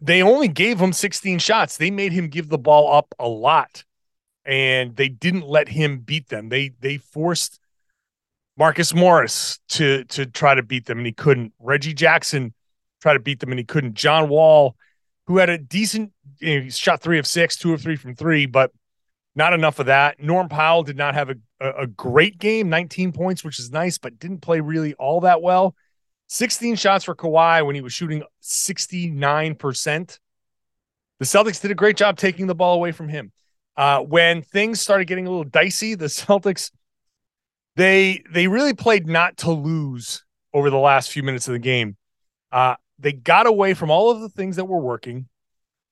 They 0.00 0.22
only 0.22 0.48
gave 0.48 0.80
him 0.80 0.92
16 0.92 1.38
shots. 1.38 1.76
They 1.76 1.90
made 1.90 2.12
him 2.12 2.28
give 2.28 2.48
the 2.48 2.58
ball 2.58 2.92
up 2.92 3.14
a 3.18 3.28
lot, 3.28 3.84
and 4.44 4.96
they 4.96 5.08
didn't 5.08 5.46
let 5.46 5.68
him 5.68 5.98
beat 5.98 6.28
them. 6.28 6.48
They 6.48 6.72
they 6.80 6.98
forced 6.98 7.60
Marcus 8.56 8.94
Morris 8.94 9.58
to 9.70 10.04
to 10.04 10.26
try 10.26 10.54
to 10.54 10.62
beat 10.62 10.86
them, 10.86 10.98
and 10.98 11.06
he 11.06 11.12
couldn't. 11.12 11.52
Reggie 11.60 11.94
Jackson 11.94 12.52
tried 13.00 13.14
to 13.14 13.20
beat 13.20 13.40
them, 13.40 13.50
and 13.50 13.58
he 13.58 13.64
couldn't. 13.64 13.94
John 13.94 14.28
Wall, 14.28 14.76
who 15.26 15.38
had 15.38 15.50
a 15.50 15.58
decent, 15.58 16.12
you 16.40 16.60
know, 16.60 16.68
shot 16.68 17.00
three 17.00 17.18
of 17.18 17.26
six, 17.26 17.56
two 17.56 17.72
of 17.72 17.80
three 17.80 17.96
from 17.96 18.14
three, 18.14 18.46
but 18.46 18.72
not 19.34 19.52
enough 19.52 19.78
of 19.78 19.86
that. 19.86 20.20
Norm 20.20 20.48
Powell 20.48 20.82
did 20.82 20.96
not 20.96 21.14
have 21.14 21.30
a, 21.30 21.36
a, 21.60 21.86
great 21.86 22.38
game, 22.38 22.68
19 22.68 23.12
points, 23.12 23.42
which 23.42 23.58
is 23.58 23.70
nice, 23.70 23.98
but 23.98 24.18
didn't 24.18 24.40
play 24.40 24.60
really 24.60 24.94
all 24.94 25.20
that 25.20 25.40
well. 25.40 25.74
16 26.28 26.76
shots 26.76 27.04
for 27.04 27.14
Kawhi 27.14 27.64
when 27.64 27.74
he 27.74 27.80
was 27.80 27.92
shooting 27.92 28.22
69%. 28.42 30.18
The 31.18 31.24
Celtics 31.24 31.60
did 31.60 31.70
a 31.70 31.74
great 31.74 31.96
job 31.96 32.16
taking 32.18 32.46
the 32.46 32.54
ball 32.54 32.74
away 32.74 32.92
from 32.92 33.08
him. 33.08 33.32
Uh, 33.76 34.00
when 34.00 34.42
things 34.42 34.80
started 34.80 35.06
getting 35.06 35.26
a 35.26 35.30
little 35.30 35.44
dicey, 35.44 35.94
the 35.94 36.06
Celtics 36.06 36.70
they 37.74 38.22
they 38.30 38.48
really 38.48 38.74
played 38.74 39.06
not 39.06 39.38
to 39.38 39.50
lose 39.50 40.24
over 40.52 40.68
the 40.68 40.78
last 40.78 41.10
few 41.10 41.22
minutes 41.22 41.48
of 41.48 41.52
the 41.52 41.58
game. 41.58 41.96
Uh, 42.50 42.74
they 43.02 43.12
got 43.12 43.46
away 43.46 43.74
from 43.74 43.90
all 43.90 44.10
of 44.10 44.20
the 44.20 44.28
things 44.28 44.56
that 44.56 44.64
were 44.64 44.80
working. 44.80 45.28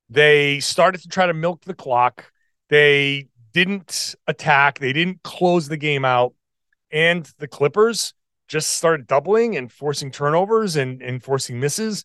They 0.08 0.60
started 0.60 1.02
to 1.02 1.08
try 1.08 1.26
to 1.26 1.34
milk 1.34 1.64
the 1.64 1.74
clock. 1.74 2.32
They 2.68 3.26
didn't 3.52 4.14
attack. 4.26 4.78
They 4.78 4.92
didn't 4.92 5.22
close 5.22 5.68
the 5.68 5.76
game 5.76 6.04
out. 6.04 6.34
And 6.90 7.28
the 7.38 7.48
Clippers 7.48 8.14
just 8.48 8.72
started 8.72 9.06
doubling 9.06 9.56
and 9.56 9.70
forcing 9.70 10.10
turnovers 10.10 10.76
and, 10.76 11.02
and 11.02 11.22
forcing 11.22 11.60
misses. 11.60 12.04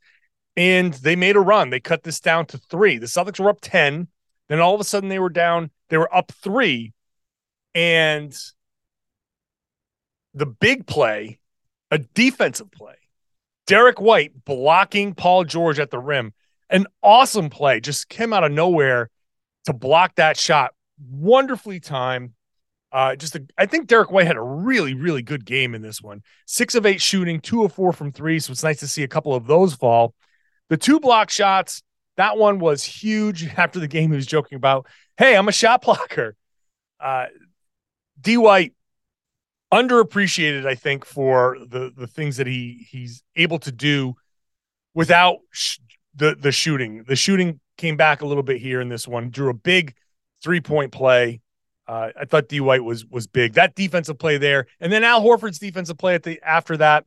And 0.58 0.94
they 0.94 1.16
made 1.16 1.36
a 1.36 1.40
run. 1.40 1.70
They 1.70 1.80
cut 1.80 2.04
this 2.04 2.20
down 2.20 2.48
to 2.48 2.58
three. 2.58 2.98
The 2.98 3.06
Celtics 3.06 3.40
were 3.40 3.50
up 3.50 3.60
10. 3.62 4.08
Then 4.50 4.60
all 4.60 4.76
of 4.76 4.82
a 4.82 4.84
sudden 4.84 5.10
they 5.10 5.20
were 5.20 5.30
down, 5.30 5.72
they 5.90 5.98
were 5.98 6.14
up 6.14 6.32
three. 6.32 6.94
And 7.74 8.36
the 10.34 10.46
big 10.46 10.86
play, 10.88 11.40
a 11.92 11.98
defensive 11.98 12.72
play, 12.72 12.96
Derrick 13.68 14.00
White 14.00 14.46
blocking 14.46 15.14
Paul 15.14 15.44
George 15.44 15.80
at 15.80 15.92
the 15.92 16.00
rim. 16.00 16.34
An 16.70 16.88
awesome 17.02 17.50
play, 17.50 17.80
just 17.80 18.10
came 18.10 18.34
out 18.34 18.44
of 18.44 18.52
nowhere 18.52 19.10
to 19.66 19.74
block 19.74 20.16
that 20.16 20.38
shot. 20.38 20.74
Wonderfully 21.10 21.80
timed. 21.80 22.32
Uh, 22.92 23.16
just 23.16 23.36
a, 23.36 23.46
I 23.58 23.66
think 23.66 23.88
Derrick 23.88 24.12
White 24.12 24.28
had 24.28 24.38
a 24.38 24.42
really, 24.42 24.94
really 24.94 25.22
good 25.22 25.46
game 25.46 25.76
in 25.76 25.82
this 25.82 26.02
one. 26.02 26.24
Six 26.46 26.76
of 26.76 26.86
eight 26.86 27.02
shooting, 27.02 27.42
two 27.42 27.66
of 27.66 27.74
four 27.74 27.92
from 27.92 28.12
three. 28.12 28.40
So 28.40 28.52
it's 28.52 28.64
nice 28.64 28.80
to 28.80 28.88
see 28.88 29.04
a 29.04 29.08
couple 29.08 29.36
of 29.36 29.48
those 29.48 29.74
fall. 29.74 30.14
The 30.70 30.78
two 30.78 31.00
block 31.00 31.30
shots, 31.30 31.84
that 32.16 32.38
one 32.38 32.60
was 32.60 32.84
huge. 32.84 33.46
After 33.58 33.80
the 33.80 33.88
game, 33.88 34.12
he 34.12 34.16
was 34.16 34.26
joking 34.26 34.56
about, 34.56 34.88
"Hey, 35.18 35.36
I'm 35.36 35.50
a 35.50 35.52
shot 35.52 35.82
blocker." 35.82 36.36
Uh, 37.00 37.26
D 38.22 38.38
White 38.38 38.75
underappreciated, 39.74 40.66
I 40.66 40.76
think, 40.76 41.06
for 41.06 41.58
the 41.60 41.92
the 41.96 42.08
things 42.08 42.38
that 42.38 42.48
he 42.48 42.88
he's 42.90 43.24
able 43.36 43.60
to 43.60 43.72
do 43.72 44.16
without 44.94 45.40
sh- 45.52 45.80
the 46.16 46.36
the 46.36 46.52
shooting. 46.52 47.04
The 47.08 47.16
shooting 47.16 47.60
came 47.78 47.98
back 47.98 48.22
a 48.22 48.26
little 48.26 48.44
bit 48.44 48.62
here 48.62 48.82
in 48.82 48.90
this 48.90 49.08
one. 49.08 49.30
Drew 49.30 49.50
a 49.50 49.54
big 49.54 49.96
three 50.42 50.62
point 50.62 50.92
play. 50.92 51.42
Uh, 51.88 52.10
I 52.20 52.26
thought 52.26 52.48
D 52.48 52.60
White 52.62 52.84
was 52.84 53.06
was 53.06 53.28
big. 53.28 53.54
That 53.54 53.76
defensive 53.76 54.18
play 54.18 54.38
there, 54.38 54.68
and 54.80 54.92
then 54.92 55.04
Al 55.04 55.22
Horford's 55.22 55.60
defensive 55.60 55.98
play 55.98 56.16
at 56.16 56.24
the 56.24 56.42
after 56.44 56.78
that 56.78 57.06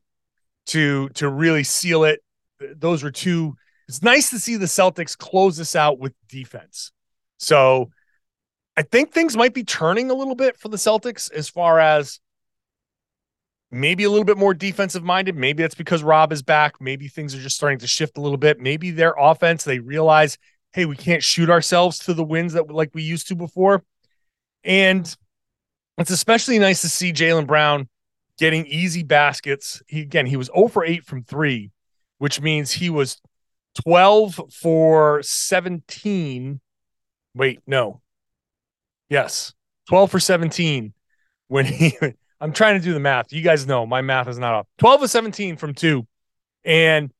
to 0.66 1.08
to 1.10 1.28
really 1.28 1.64
seal 1.64 2.04
it. 2.04 2.20
Those 2.60 3.02
were 3.02 3.10
two. 3.10 3.56
It's 3.88 4.02
nice 4.02 4.30
to 4.30 4.38
see 4.38 4.56
the 4.56 4.66
Celtics 4.66 5.16
close 5.16 5.56
this 5.56 5.74
out 5.74 5.98
with 5.98 6.12
defense. 6.28 6.92
So 7.38 7.90
I 8.76 8.82
think 8.82 9.12
things 9.12 9.36
might 9.36 9.54
be 9.54 9.64
turning 9.64 10.10
a 10.10 10.14
little 10.14 10.34
bit 10.34 10.58
for 10.58 10.68
the 10.68 10.76
Celtics 10.76 11.32
as 11.32 11.48
far 11.48 11.80
as 11.80 12.20
maybe 13.70 14.04
a 14.04 14.10
little 14.10 14.24
bit 14.24 14.38
more 14.38 14.54
defensive 14.54 15.04
minded. 15.04 15.36
Maybe 15.36 15.62
that's 15.62 15.74
because 15.74 16.02
Rob 16.02 16.32
is 16.32 16.42
back. 16.42 16.80
Maybe 16.80 17.08
things 17.08 17.34
are 17.34 17.40
just 17.40 17.56
starting 17.56 17.78
to 17.80 17.86
shift 17.86 18.18
a 18.18 18.20
little 18.20 18.38
bit. 18.38 18.60
Maybe 18.60 18.90
their 18.90 19.14
offense, 19.18 19.64
they 19.64 19.78
realize, 19.78 20.38
hey, 20.72 20.84
we 20.84 20.96
can't 20.96 21.22
shoot 21.22 21.50
ourselves 21.50 21.98
to 22.00 22.14
the 22.14 22.24
wins 22.24 22.54
that 22.54 22.70
like 22.70 22.90
we 22.94 23.02
used 23.02 23.28
to 23.28 23.34
before. 23.34 23.84
And 24.64 25.14
it's 25.98 26.10
especially 26.10 26.58
nice 26.58 26.80
to 26.82 26.88
see 26.88 27.12
Jaylen 27.12 27.46
Brown 27.46 27.88
getting 28.38 28.66
easy 28.66 29.02
baskets. 29.02 29.82
He 29.86 30.00
again, 30.00 30.26
he 30.26 30.36
was 30.36 30.50
0 30.54 30.68
for 30.68 30.84
8 30.84 31.04
from 31.04 31.24
three, 31.24 31.70
which 32.18 32.40
means 32.40 32.72
he 32.72 32.90
was 32.90 33.20
12 33.84 34.40
for 34.52 35.22
17. 35.22 36.60
Wait, 37.34 37.60
no. 37.66 38.00
Yes, 39.08 39.54
12 39.88 40.10
for 40.10 40.20
17 40.20 40.92
when 41.48 41.64
he 41.66 41.96
I'm 42.40 42.52
trying 42.52 42.78
to 42.78 42.84
do 42.84 42.92
the 42.92 43.00
math. 43.00 43.32
You 43.32 43.42
guys 43.42 43.66
know 43.66 43.86
my 43.86 44.00
math 44.00 44.28
is 44.28 44.38
not 44.38 44.54
off. 44.54 44.66
12 44.78 45.04
of 45.04 45.10
17 45.10 45.56
from 45.56 45.74
two. 45.74 46.06
And 46.64 47.10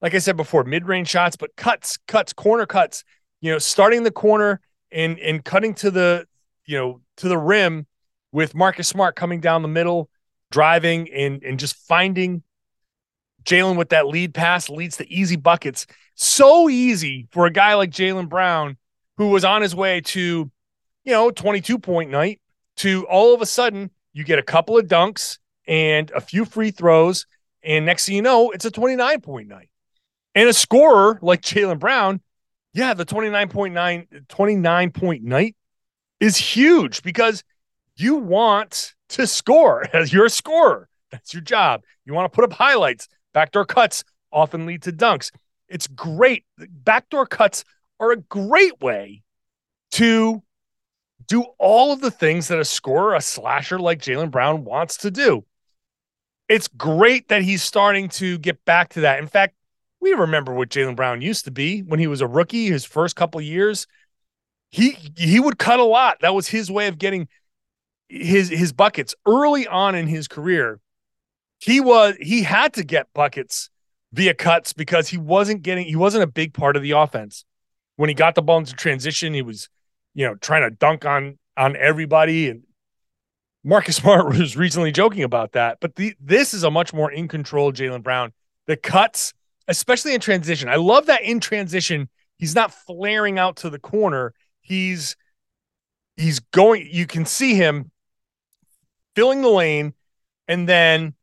like 0.00 0.14
I 0.14 0.18
said 0.18 0.36
before, 0.36 0.64
mid-range 0.64 1.08
shots, 1.08 1.36
but 1.36 1.54
cuts, 1.56 1.98
cuts, 2.08 2.32
corner 2.32 2.66
cuts, 2.66 3.04
you 3.40 3.52
know, 3.52 3.58
starting 3.58 4.02
the 4.02 4.10
corner 4.10 4.60
and 4.90 5.18
and 5.18 5.44
cutting 5.44 5.74
to 5.74 5.90
the, 5.90 6.26
you 6.66 6.78
know, 6.78 7.00
to 7.18 7.28
the 7.28 7.38
rim 7.38 7.86
with 8.32 8.54
Marcus 8.54 8.88
Smart 8.88 9.16
coming 9.16 9.40
down 9.40 9.62
the 9.62 9.68
middle, 9.68 10.08
driving 10.50 11.10
and 11.12 11.42
and 11.42 11.58
just 11.58 11.76
finding 11.76 12.42
Jaylen 13.44 13.76
with 13.76 13.90
that 13.90 14.06
lead 14.06 14.34
pass 14.34 14.68
leads 14.68 14.96
to 14.98 15.10
easy 15.10 15.36
buckets. 15.36 15.86
So 16.14 16.68
easy 16.68 17.28
for 17.30 17.46
a 17.46 17.50
guy 17.50 17.74
like 17.74 17.90
Jaylen 17.90 18.28
Brown, 18.28 18.76
who 19.16 19.28
was 19.30 19.44
on 19.44 19.62
his 19.62 19.74
way 19.74 20.00
to, 20.00 20.50
you 21.04 21.12
know, 21.12 21.30
22 21.30 21.78
point 21.78 22.10
night, 22.10 22.40
to 22.78 23.06
all 23.06 23.34
of 23.34 23.42
a 23.42 23.46
sudden 23.46 23.90
you 24.12 24.24
get 24.24 24.38
a 24.38 24.42
couple 24.42 24.78
of 24.78 24.86
dunks 24.86 25.38
and 25.66 26.10
a 26.10 26.20
few 26.20 26.44
free 26.44 26.70
throws, 26.70 27.26
and 27.62 27.86
next 27.86 28.06
thing 28.06 28.16
you 28.16 28.22
know, 28.22 28.50
it's 28.50 28.64
a 28.64 28.70
29 28.70 29.20
point 29.20 29.48
night. 29.48 29.68
And 30.34 30.48
a 30.48 30.52
scorer 30.52 31.18
like 31.22 31.42
Jaylen 31.42 31.78
Brown, 31.78 32.20
yeah, 32.74 32.94
the 32.94 33.04
29.9, 33.04 34.28
29 34.28 34.90
point 34.92 35.22
night 35.22 35.56
is 36.20 36.36
huge 36.36 37.02
because 37.02 37.44
you 37.96 38.16
want 38.16 38.94
to 39.10 39.26
score 39.26 39.86
as 39.92 40.12
you're 40.12 40.26
a 40.26 40.30
scorer. 40.30 40.88
That's 41.10 41.34
your 41.34 41.42
job. 41.42 41.82
You 42.04 42.14
want 42.14 42.32
to 42.32 42.34
put 42.34 42.44
up 42.44 42.52
highlights. 42.52 43.08
Backdoor 43.34 43.66
cuts 43.66 44.04
often 44.32 44.66
lead 44.66 44.82
to 44.82 44.92
dunks. 44.92 45.30
It's 45.68 45.86
great. 45.86 46.44
Backdoor 46.58 47.26
cuts 47.26 47.64
are 48.00 48.12
a 48.12 48.16
great 48.16 48.80
way 48.80 49.22
to 49.92 50.42
do 51.26 51.44
all 51.58 51.92
of 51.92 52.00
the 52.00 52.10
things 52.10 52.48
that 52.48 52.58
a 52.58 52.64
scorer, 52.64 53.14
a 53.14 53.20
slasher 53.20 53.78
like 53.78 54.00
Jaylen 54.00 54.30
Brown 54.30 54.64
wants 54.64 54.96
to 54.98 55.10
do. 55.10 55.44
It's 56.48 56.68
great 56.68 57.28
that 57.28 57.42
he's 57.42 57.62
starting 57.62 58.08
to 58.10 58.38
get 58.38 58.64
back 58.64 58.90
to 58.90 59.00
that. 59.02 59.18
In 59.18 59.26
fact, 59.26 59.54
we 60.00 60.12
remember 60.12 60.52
what 60.52 60.68
Jaylen 60.68 60.96
Brown 60.96 61.22
used 61.22 61.44
to 61.44 61.50
be 61.50 61.80
when 61.80 62.00
he 62.00 62.06
was 62.06 62.20
a 62.20 62.26
rookie, 62.26 62.66
his 62.66 62.84
first 62.84 63.16
couple 63.16 63.40
years. 63.40 63.86
He 64.70 64.96
he 65.16 65.38
would 65.38 65.58
cut 65.58 65.80
a 65.80 65.84
lot. 65.84 66.18
That 66.20 66.34
was 66.34 66.48
his 66.48 66.70
way 66.70 66.88
of 66.88 66.98
getting 66.98 67.28
his 68.08 68.48
his 68.48 68.72
buckets 68.72 69.14
early 69.26 69.66
on 69.66 69.94
in 69.94 70.06
his 70.06 70.28
career. 70.28 70.80
He 71.60 71.80
was 71.80 72.16
he 72.20 72.42
had 72.42 72.74
to 72.74 72.84
get 72.84 73.12
buckets 73.14 73.70
via 74.12 74.34
cuts 74.34 74.72
because 74.72 75.08
he 75.08 75.18
wasn't 75.18 75.62
getting 75.62 75.86
he 75.86 75.96
wasn't 75.96 76.24
a 76.24 76.28
big 76.28 76.52
part 76.52 76.76
of 76.76 76.82
the 76.82 76.92
offense. 76.92 77.44
When 77.96 78.08
he 78.08 78.14
got 78.14 78.34
the 78.34 78.42
ball 78.42 78.58
into 78.58 78.74
transition, 78.74 79.34
he 79.34 79.42
was 79.42 79.68
you 80.14 80.26
know, 80.26 80.34
trying 80.34 80.62
to 80.62 80.70
dunk 80.70 81.04
on 81.04 81.38
on 81.56 81.76
everybody. 81.76 82.48
And 82.48 82.62
Marcus 83.64 83.96
Smart 84.02 84.26
was 84.26 84.56
recently 84.56 84.92
joking 84.92 85.22
about 85.22 85.52
that. 85.52 85.78
But 85.80 85.96
the 85.96 86.14
this 86.20 86.54
is 86.54 86.64
a 86.64 86.70
much 86.70 86.92
more 86.92 87.10
in 87.10 87.28
control 87.28 87.72
Jaylen 87.72 88.02
Brown. 88.02 88.32
The 88.66 88.76
cuts, 88.76 89.32
especially 89.68 90.14
in 90.14 90.20
transition. 90.20 90.68
I 90.68 90.76
love 90.76 91.06
that 91.06 91.22
in 91.22 91.40
transition, 91.40 92.08
he's 92.38 92.54
not 92.54 92.72
flaring 92.72 93.38
out 93.38 93.56
to 93.56 93.70
the 93.70 93.78
corner. 93.78 94.34
He's 94.60 95.16
he's 96.16 96.40
going, 96.40 96.88
you 96.90 97.06
can 97.06 97.24
see 97.24 97.54
him 97.54 97.90
filling 99.14 99.42
the 99.42 99.48
lane, 99.48 99.94
and 100.46 100.68
then 100.68 101.14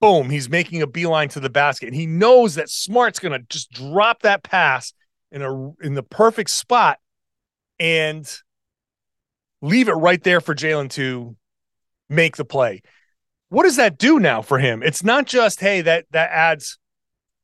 boom, 0.00 0.30
he's 0.30 0.48
making 0.48 0.80
a 0.80 0.86
beeline 0.86 1.28
to 1.28 1.40
the 1.40 1.50
basket. 1.50 1.88
And 1.88 1.94
he 1.94 2.06
knows 2.06 2.54
that 2.54 2.70
Smart's 2.70 3.18
gonna 3.18 3.40
just 3.50 3.70
drop 3.70 4.22
that 4.22 4.42
pass 4.42 4.94
in 5.30 5.42
a 5.42 5.72
in 5.82 5.94
the 5.94 6.02
perfect 6.02 6.50
spot 6.50 6.98
and 7.80 8.30
leave 9.62 9.88
it 9.88 9.92
right 9.92 10.22
there 10.22 10.40
for 10.40 10.54
Jaylen 10.54 10.90
to 10.90 11.34
make 12.08 12.36
the 12.36 12.44
play. 12.44 12.82
What 13.48 13.64
does 13.64 13.76
that 13.76 13.98
do 13.98 14.20
now 14.20 14.42
for 14.42 14.58
him? 14.58 14.82
It's 14.82 15.02
not 15.02 15.26
just 15.26 15.60
hey 15.60 15.80
that 15.80 16.04
that 16.12 16.30
adds 16.30 16.78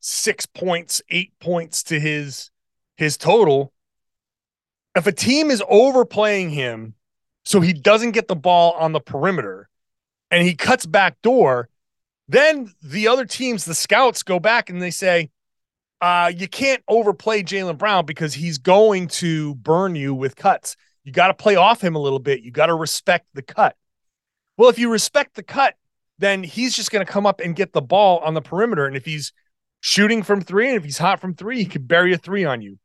six 0.00 0.46
points, 0.46 1.02
eight 1.08 1.32
points 1.40 1.82
to 1.84 1.98
his 1.98 2.50
his 2.96 3.16
total. 3.16 3.72
If 4.94 5.06
a 5.06 5.12
team 5.12 5.50
is 5.50 5.62
overplaying 5.68 6.50
him 6.50 6.94
so 7.44 7.60
he 7.60 7.72
doesn't 7.72 8.12
get 8.12 8.28
the 8.28 8.36
ball 8.36 8.72
on 8.72 8.92
the 8.92 9.00
perimeter 9.00 9.68
and 10.30 10.46
he 10.46 10.54
cuts 10.54 10.86
back 10.86 11.20
door, 11.22 11.68
then 12.28 12.72
the 12.82 13.08
other 13.08 13.24
teams, 13.24 13.64
the 13.64 13.74
scouts, 13.74 14.22
go 14.22 14.40
back 14.40 14.70
and 14.70 14.80
they 14.80 14.90
say, 14.90 15.30
uh, 16.00 16.32
you 16.34 16.48
can't 16.48 16.82
overplay 16.88 17.42
Jaylen 17.42 17.78
Brown 17.78 18.04
because 18.04 18.34
he's 18.34 18.58
going 18.58 19.08
to 19.08 19.54
burn 19.56 19.94
you 19.94 20.14
with 20.14 20.36
cuts. 20.36 20.76
You 21.04 21.12
got 21.12 21.28
to 21.28 21.34
play 21.34 21.56
off 21.56 21.82
him 21.82 21.94
a 21.94 22.00
little 22.00 22.18
bit. 22.18 22.42
You 22.42 22.50
got 22.50 22.66
to 22.66 22.74
respect 22.74 23.26
the 23.34 23.42
cut. 23.42 23.76
Well, 24.56 24.68
if 24.68 24.78
you 24.78 24.90
respect 24.90 25.34
the 25.34 25.42
cut, 25.42 25.74
then 26.18 26.42
he's 26.42 26.74
just 26.74 26.90
going 26.90 27.04
to 27.04 27.10
come 27.10 27.26
up 27.26 27.40
and 27.40 27.54
get 27.54 27.72
the 27.72 27.82
ball 27.82 28.18
on 28.18 28.34
the 28.34 28.42
perimeter. 28.42 28.86
And 28.86 28.96
if 28.96 29.04
he's 29.04 29.32
shooting 29.80 30.22
from 30.22 30.40
three 30.40 30.68
and 30.68 30.76
if 30.76 30.84
he's 30.84 30.98
hot 30.98 31.20
from 31.20 31.34
three, 31.34 31.58
he 31.58 31.66
can 31.66 31.82
bury 31.82 32.12
a 32.12 32.18
three 32.18 32.44
on 32.44 32.62
you. 32.62 32.78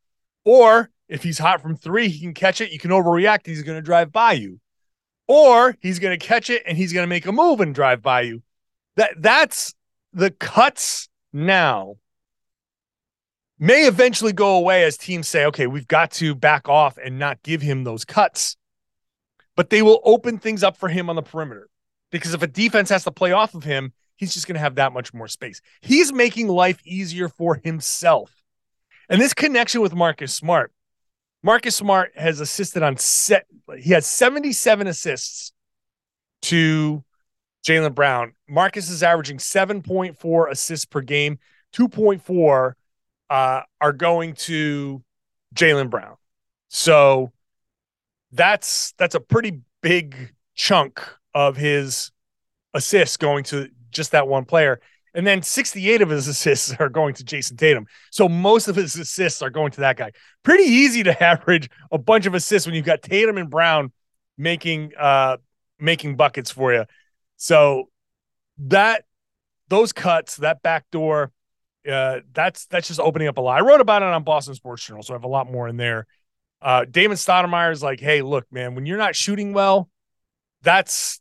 Or 0.44 0.90
if 1.08 1.22
he's 1.22 1.38
hot 1.38 1.60
from 1.60 1.76
three, 1.76 2.08
he 2.08 2.20
can 2.20 2.34
catch 2.34 2.60
it. 2.60 2.70
You 2.70 2.78
can 2.78 2.90
overreact. 2.90 3.46
He's 3.46 3.62
going 3.62 3.78
to 3.78 3.82
drive 3.82 4.12
by 4.12 4.32
you. 4.32 4.60
Or 5.28 5.76
he's 5.80 5.98
going 5.98 6.18
to 6.18 6.26
catch 6.26 6.50
it 6.50 6.62
and 6.66 6.76
he's 6.76 6.92
going 6.92 7.04
to 7.04 7.08
make 7.08 7.26
a 7.26 7.32
move 7.32 7.60
and 7.60 7.74
drive 7.74 8.02
by 8.02 8.22
you. 8.22 8.42
That 8.96 9.14
that's 9.18 9.74
the 10.12 10.30
cuts 10.30 11.08
now 11.32 11.96
may 13.62 13.86
eventually 13.86 14.32
go 14.32 14.56
away 14.56 14.82
as 14.82 14.96
teams 14.96 15.28
say, 15.28 15.44
okay, 15.44 15.68
we've 15.68 15.86
got 15.86 16.10
to 16.10 16.34
back 16.34 16.68
off 16.68 16.98
and 16.98 17.16
not 17.16 17.40
give 17.44 17.62
him 17.62 17.84
those 17.84 18.04
cuts. 18.04 18.56
But 19.54 19.70
they 19.70 19.82
will 19.82 20.00
open 20.02 20.38
things 20.38 20.64
up 20.64 20.76
for 20.76 20.88
him 20.88 21.08
on 21.08 21.14
the 21.14 21.22
perimeter 21.22 21.68
because 22.10 22.34
if 22.34 22.42
a 22.42 22.48
defense 22.48 22.90
has 22.90 23.04
to 23.04 23.12
play 23.12 23.30
off 23.30 23.54
of 23.54 23.62
him, 23.62 23.92
he's 24.16 24.34
just 24.34 24.48
going 24.48 24.54
to 24.54 24.60
have 24.60 24.74
that 24.74 24.92
much 24.92 25.14
more 25.14 25.28
space. 25.28 25.60
He's 25.80 26.12
making 26.12 26.48
life 26.48 26.80
easier 26.84 27.28
for 27.28 27.60
himself. 27.62 28.42
And 29.08 29.20
this 29.20 29.32
connection 29.32 29.80
with 29.80 29.94
Marcus 29.94 30.34
Smart, 30.34 30.72
Marcus 31.44 31.76
Smart 31.76 32.10
has 32.16 32.40
assisted 32.40 32.82
on 32.82 32.96
set, 32.96 33.46
he 33.78 33.90
has 33.92 34.06
77 34.06 34.88
assists 34.88 35.52
to 36.42 37.04
Jaylen 37.64 37.94
Brown. 37.94 38.32
Marcus 38.48 38.90
is 38.90 39.04
averaging 39.04 39.38
7.4 39.38 40.50
assists 40.50 40.84
per 40.84 41.00
game, 41.00 41.38
2.4 41.74 42.74
uh, 43.32 43.62
are 43.80 43.94
going 43.94 44.34
to 44.34 45.02
Jaylen 45.54 45.88
Brown. 45.88 46.16
So 46.68 47.32
that's 48.30 48.92
that's 48.98 49.14
a 49.14 49.20
pretty 49.20 49.62
big 49.80 50.34
chunk 50.54 51.00
of 51.34 51.56
his 51.56 52.12
assists 52.74 53.16
going 53.16 53.44
to 53.44 53.70
just 53.90 54.12
that 54.12 54.28
one 54.28 54.44
player. 54.44 54.80
And 55.14 55.26
then 55.26 55.42
68 55.42 56.02
of 56.02 56.10
his 56.10 56.28
assists 56.34 56.74
are 56.78 56.90
going 56.90 57.14
to 57.14 57.24
Jayson 57.24 57.56
Tatum. 57.56 57.86
So 58.10 58.28
most 58.28 58.68
of 58.68 58.76
his 58.76 58.96
assists 58.96 59.40
are 59.40 59.50
going 59.50 59.70
to 59.72 59.80
that 59.80 59.96
guy. 59.96 60.12
Pretty 60.42 60.64
easy 60.64 61.02
to 61.04 61.22
average 61.24 61.70
a 61.90 61.96
bunch 61.96 62.26
of 62.26 62.34
assists 62.34 62.66
when 62.66 62.74
you've 62.74 62.84
got 62.84 63.00
Tatum 63.00 63.38
and 63.38 63.48
Brown 63.48 63.92
making 64.36 64.92
uh 64.98 65.38
making 65.80 66.16
buckets 66.16 66.50
for 66.50 66.74
you. 66.74 66.84
So 67.38 67.88
that 68.58 69.06
those 69.68 69.94
cuts, 69.94 70.36
that 70.36 70.62
back 70.62 70.84
door, 70.90 71.32
uh, 71.90 72.20
that's 72.32 72.66
that's 72.66 72.88
just 72.88 73.00
opening 73.00 73.28
up 73.28 73.38
a 73.38 73.40
lot. 73.40 73.58
I 73.58 73.64
wrote 73.64 73.80
about 73.80 74.02
it 74.02 74.08
on 74.08 74.22
Boston 74.22 74.54
Sports 74.54 74.84
Journal, 74.84 75.02
so 75.02 75.14
I 75.14 75.16
have 75.16 75.24
a 75.24 75.28
lot 75.28 75.50
more 75.50 75.68
in 75.68 75.76
there. 75.76 76.06
Uh, 76.60 76.84
Damon 76.84 77.16
Stoudemire 77.16 77.72
is 77.72 77.82
like, 77.82 78.00
hey, 78.00 78.22
look, 78.22 78.46
man, 78.52 78.74
when 78.74 78.86
you're 78.86 78.98
not 78.98 79.16
shooting 79.16 79.52
well, 79.52 79.88
that's 80.62 81.20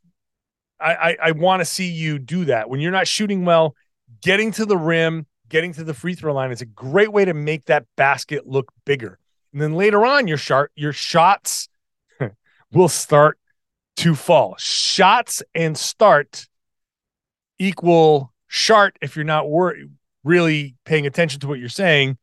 I 0.79 0.93
I, 0.93 1.17
I 1.23 1.31
want 1.31 1.61
to 1.61 1.65
see 1.65 1.89
you 1.89 2.19
do 2.19 2.45
that. 2.45 2.69
When 2.69 2.79
you're 2.79 2.91
not 2.91 3.07
shooting 3.07 3.45
well, 3.45 3.75
getting 4.21 4.51
to 4.53 4.65
the 4.65 4.77
rim, 4.77 5.25
getting 5.49 5.73
to 5.73 5.83
the 5.83 5.93
free 5.93 6.13
throw 6.13 6.33
line 6.33 6.51
is 6.51 6.61
a 6.61 6.65
great 6.65 7.11
way 7.11 7.25
to 7.25 7.33
make 7.33 7.65
that 7.65 7.85
basket 7.95 8.47
look 8.47 8.71
bigger. 8.85 9.17
And 9.53 9.61
then 9.61 9.73
later 9.73 10.05
on, 10.05 10.27
your 10.27 10.37
shot 10.37 10.69
your 10.75 10.93
shots 10.93 11.69
will 12.71 12.89
start 12.89 13.39
to 13.97 14.15
fall. 14.15 14.55
Shots 14.57 15.43
and 15.53 15.77
start 15.77 16.47
equal 17.59 18.33
shart 18.47 18.97
if 19.01 19.15
you're 19.15 19.25
not 19.25 19.49
wor- 19.49 19.77
really 20.23 20.75
paying 20.85 21.05
attention 21.05 21.39
to 21.41 21.47
what 21.47 21.59
you're 21.59 21.69
saying. 21.69 22.17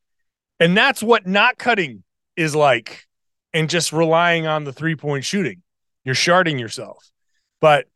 And 0.61 0.77
that's 0.77 1.03
what 1.03 1.27
not 1.27 1.59
cutting 1.59 2.03
is 2.37 2.55
like 2.55 3.07
and 3.53 3.71
just 3.71 3.93
relying 3.93 4.47
on 4.47 4.65
the 4.65 4.73
three 4.73 4.97
point 4.97 5.25
shooting. 5.25 5.63
You're 6.05 6.15
sharding 6.15 6.59
yourself. 6.59 7.11
But 7.61 7.87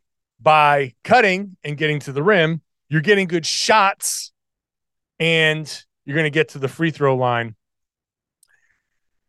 by 0.41 0.95
cutting 1.05 1.57
and 1.63 1.77
getting 1.77 2.01
to 2.01 2.13
the 2.13 2.23
rim, 2.23 2.63
you're 2.89 3.01
getting 3.01 3.29
good 3.29 3.47
shots 3.47 4.33
and 5.19 5.85
you're 6.05 6.17
going 6.17 6.27
to 6.27 6.31
get 6.31 6.51
to 6.51 6.59
the 6.59 6.69
free 6.69 6.91
throw 6.91 7.17
line. 7.17 7.55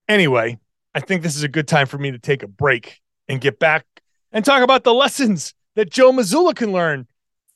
Anyway, 0.07 0.59
I 0.93 0.99
think 0.99 1.21
this 1.21 1.35
is 1.35 1.43
a 1.43 1.47
good 1.47 1.67
time 1.67 1.87
for 1.87 1.97
me 1.97 2.11
to 2.11 2.19
take 2.19 2.43
a 2.43 2.47
break 2.47 2.99
and 3.27 3.39
get 3.39 3.59
back 3.59 3.85
and 4.31 4.43
talk 4.43 4.63
about 4.63 4.83
the 4.83 4.93
lessons 4.93 5.53
that 5.75 5.89
Joe 5.89 6.11
Mazzulla 6.11 6.55
can 6.55 6.71
learn 6.71 7.07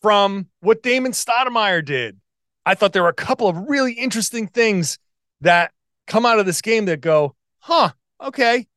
from 0.01 0.47
what 0.61 0.83
Damon 0.83 1.11
Stoudemire 1.11 1.83
did. 1.83 2.19
I 2.67 2.75
thought 2.75 2.91
there 2.91 3.03
were 3.03 3.07
a 3.07 3.13
couple 3.13 3.47
of 3.47 3.69
really 3.69 3.93
interesting 3.93 4.45
things 4.45 4.99
that 5.39 5.71
come 6.05 6.25
out 6.25 6.37
of 6.37 6.45
this 6.45 6.61
game 6.61 6.83
that 6.87 6.99
go, 6.99 7.33
huh, 7.59 7.91
okay, 8.21 8.67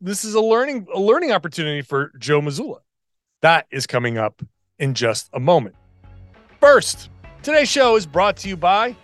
this 0.00 0.24
is 0.24 0.32
a 0.32 0.40
learning 0.40 0.86
a 0.94 0.98
learning 0.98 1.30
opportunity 1.32 1.82
for 1.82 2.10
Joe 2.18 2.40
Mazzulla. 2.40 2.78
That 3.42 3.66
is 3.70 3.86
coming 3.86 4.16
up 4.16 4.40
in 4.78 4.94
just 4.94 5.28
a 5.34 5.40
moment. 5.40 5.76
First, 6.58 7.10
today's 7.42 7.68
show 7.68 7.96
is 7.96 8.06
brought 8.06 8.38
to 8.38 8.48
you 8.48 8.56
by 8.56 8.96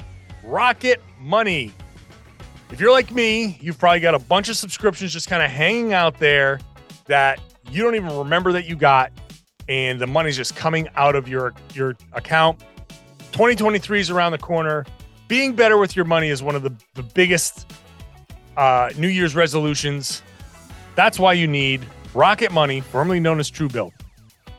Rocket 0.42 1.02
Money. 1.20 1.74
If 2.70 2.80
you're 2.80 2.92
like 2.92 3.10
me, 3.10 3.58
you've 3.60 3.78
probably 3.78 4.00
got 4.00 4.14
a 4.14 4.18
bunch 4.18 4.48
of 4.48 4.56
subscriptions 4.56 5.12
just 5.12 5.28
kind 5.28 5.42
of 5.42 5.50
hanging 5.50 5.92
out 5.92 6.18
there 6.18 6.60
that 7.08 7.40
you 7.70 7.82
don't 7.82 7.94
even 7.94 8.16
remember 8.16 8.52
that 8.52 8.64
you 8.64 8.74
got, 8.74 9.12
and 9.68 10.00
the 10.00 10.06
money's 10.06 10.38
just 10.38 10.56
coming 10.56 10.88
out 10.96 11.14
of 11.14 11.28
your 11.28 11.52
your 11.74 11.94
account. 12.14 12.62
2023 13.34 13.98
is 13.98 14.10
around 14.10 14.30
the 14.30 14.38
corner. 14.38 14.86
Being 15.26 15.54
better 15.56 15.76
with 15.76 15.96
your 15.96 16.04
money 16.04 16.28
is 16.28 16.40
one 16.40 16.54
of 16.54 16.62
the, 16.62 16.72
the 16.94 17.02
biggest 17.02 17.68
uh, 18.56 18.90
New 18.96 19.08
Year's 19.08 19.34
resolutions. 19.34 20.22
That's 20.94 21.18
why 21.18 21.32
you 21.32 21.48
need 21.48 21.84
Rocket 22.14 22.52
Money, 22.52 22.80
formerly 22.80 23.18
known 23.18 23.40
as 23.40 23.50
Truebill. 23.50 23.90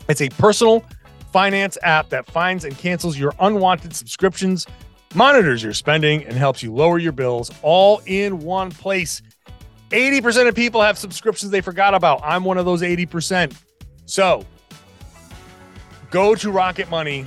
It's 0.10 0.20
a 0.20 0.28
personal 0.28 0.84
finance 1.32 1.78
app 1.84 2.10
that 2.10 2.26
finds 2.26 2.66
and 2.66 2.78
cancels 2.78 3.18
your 3.18 3.34
unwanted 3.40 3.96
subscriptions, 3.96 4.68
monitors 5.14 5.64
your 5.64 5.72
spending, 5.72 6.26
and 6.26 6.36
helps 6.36 6.62
you 6.62 6.74
lower 6.74 6.98
your 6.98 7.14
bills 7.14 7.50
all 7.62 8.02
in 8.06 8.40
one 8.40 8.72
place. 8.72 9.22
80% 9.92 10.50
of 10.50 10.56
people 10.56 10.82
have 10.82 10.98
subscriptions 10.98 11.50
they 11.50 11.62
forgot 11.62 11.94
about. 11.94 12.20
I'm 12.26 12.44
one 12.44 12.58
of 12.58 12.66
those 12.66 12.82
80%. 12.82 13.56
So 14.06 14.46
go 16.12 16.36
to 16.36 16.52
Rocket 16.52 16.90
Money. 16.90 17.26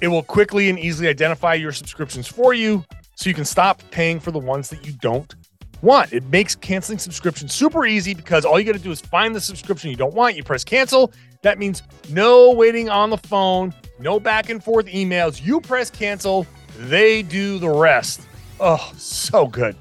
It 0.00 0.08
will 0.08 0.22
quickly 0.22 0.68
and 0.70 0.78
easily 0.78 1.08
identify 1.08 1.54
your 1.54 1.72
subscriptions 1.72 2.26
for 2.26 2.54
you 2.54 2.84
so 3.16 3.28
you 3.28 3.34
can 3.34 3.44
stop 3.44 3.82
paying 3.90 4.20
for 4.20 4.30
the 4.30 4.38
ones 4.38 4.68
that 4.70 4.86
you 4.86 4.92
don't 5.00 5.34
want. 5.82 6.12
It 6.12 6.24
makes 6.26 6.54
canceling 6.54 6.98
subscriptions 6.98 7.52
super 7.52 7.84
easy 7.86 8.14
because 8.14 8.44
all 8.44 8.60
you 8.60 8.64
got 8.64 8.74
to 8.74 8.78
do 8.78 8.90
is 8.90 9.00
find 9.00 9.34
the 9.34 9.40
subscription 9.40 9.90
you 9.90 9.96
don't 9.96 10.14
want. 10.14 10.36
You 10.36 10.44
press 10.44 10.62
cancel. 10.64 11.12
That 11.42 11.58
means 11.58 11.82
no 12.10 12.52
waiting 12.52 12.88
on 12.88 13.10
the 13.10 13.16
phone, 13.16 13.74
no 13.98 14.20
back 14.20 14.50
and 14.50 14.62
forth 14.62 14.86
emails. 14.86 15.44
You 15.44 15.60
press 15.60 15.90
cancel, 15.90 16.46
they 16.78 17.22
do 17.22 17.58
the 17.58 17.68
rest. 17.68 18.22
Oh, 18.60 18.92
so 18.96 19.46
good. 19.46 19.76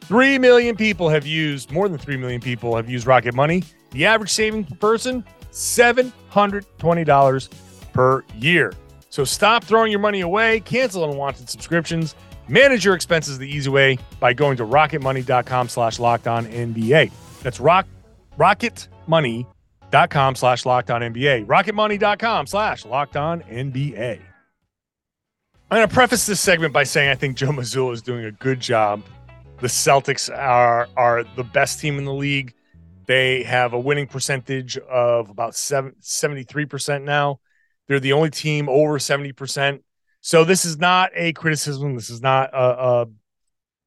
3 0.00 0.38
million 0.38 0.76
people 0.76 1.08
have 1.08 1.26
used, 1.26 1.72
more 1.72 1.88
than 1.88 1.98
3 1.98 2.16
million 2.16 2.40
people 2.40 2.76
have 2.76 2.88
used 2.88 3.06
Rocket 3.06 3.34
Money. 3.34 3.64
The 3.90 4.06
average 4.06 4.30
saving 4.30 4.64
per 4.64 4.74
person, 4.76 5.24
$720 5.50 7.48
per 7.92 8.24
year. 8.36 8.72
So 9.16 9.24
stop 9.24 9.64
throwing 9.64 9.90
your 9.90 10.00
money 10.00 10.20
away, 10.20 10.60
cancel 10.60 11.10
unwanted 11.10 11.48
subscriptions, 11.48 12.14
manage 12.48 12.84
your 12.84 12.94
expenses 12.94 13.38
the 13.38 13.48
easy 13.48 13.70
way 13.70 13.96
by 14.20 14.34
going 14.34 14.58
to 14.58 14.66
rocketmoney.com 14.66 15.70
slash 15.70 15.98
locked 15.98 16.26
on 16.26 16.44
NBA. 16.44 17.10
That's 17.42 17.58
rock 17.58 17.86
rocketmoney.com 18.38 20.34
slash 20.34 20.66
locked 20.66 20.90
on 20.90 21.00
NBA. 21.00 21.46
Rocketmoney.com 21.46 22.46
slash 22.46 22.84
NBA. 22.84 24.20
I'm 25.70 25.76
going 25.78 25.88
to 25.88 25.94
preface 25.94 26.26
this 26.26 26.38
segment 26.38 26.74
by 26.74 26.84
saying 26.84 27.08
I 27.08 27.14
think 27.14 27.38
Joe 27.38 27.52
Mazzulla 27.52 27.94
is 27.94 28.02
doing 28.02 28.26
a 28.26 28.32
good 28.32 28.60
job 28.60 29.02
the 29.60 29.68
Celtics 29.68 30.30
are 30.30 30.88
are 30.94 31.24
the 31.36 31.44
best 31.44 31.80
team 31.80 31.96
in 31.96 32.04
the 32.04 32.12
league. 32.12 32.52
They 33.06 33.44
have 33.44 33.72
a 33.72 33.80
winning 33.80 34.08
percentage 34.08 34.76
of 34.76 35.30
about 35.30 35.52
73% 35.52 37.02
now. 37.02 37.40
They're 37.88 38.00
the 38.00 38.12
only 38.12 38.30
team 38.30 38.68
over 38.68 38.98
70%. 38.98 39.80
So 40.20 40.44
this 40.44 40.64
is 40.64 40.78
not 40.78 41.10
a 41.14 41.32
criticism. 41.32 41.94
This 41.94 42.10
is 42.10 42.20
not 42.20 42.50
a, 42.52 43.06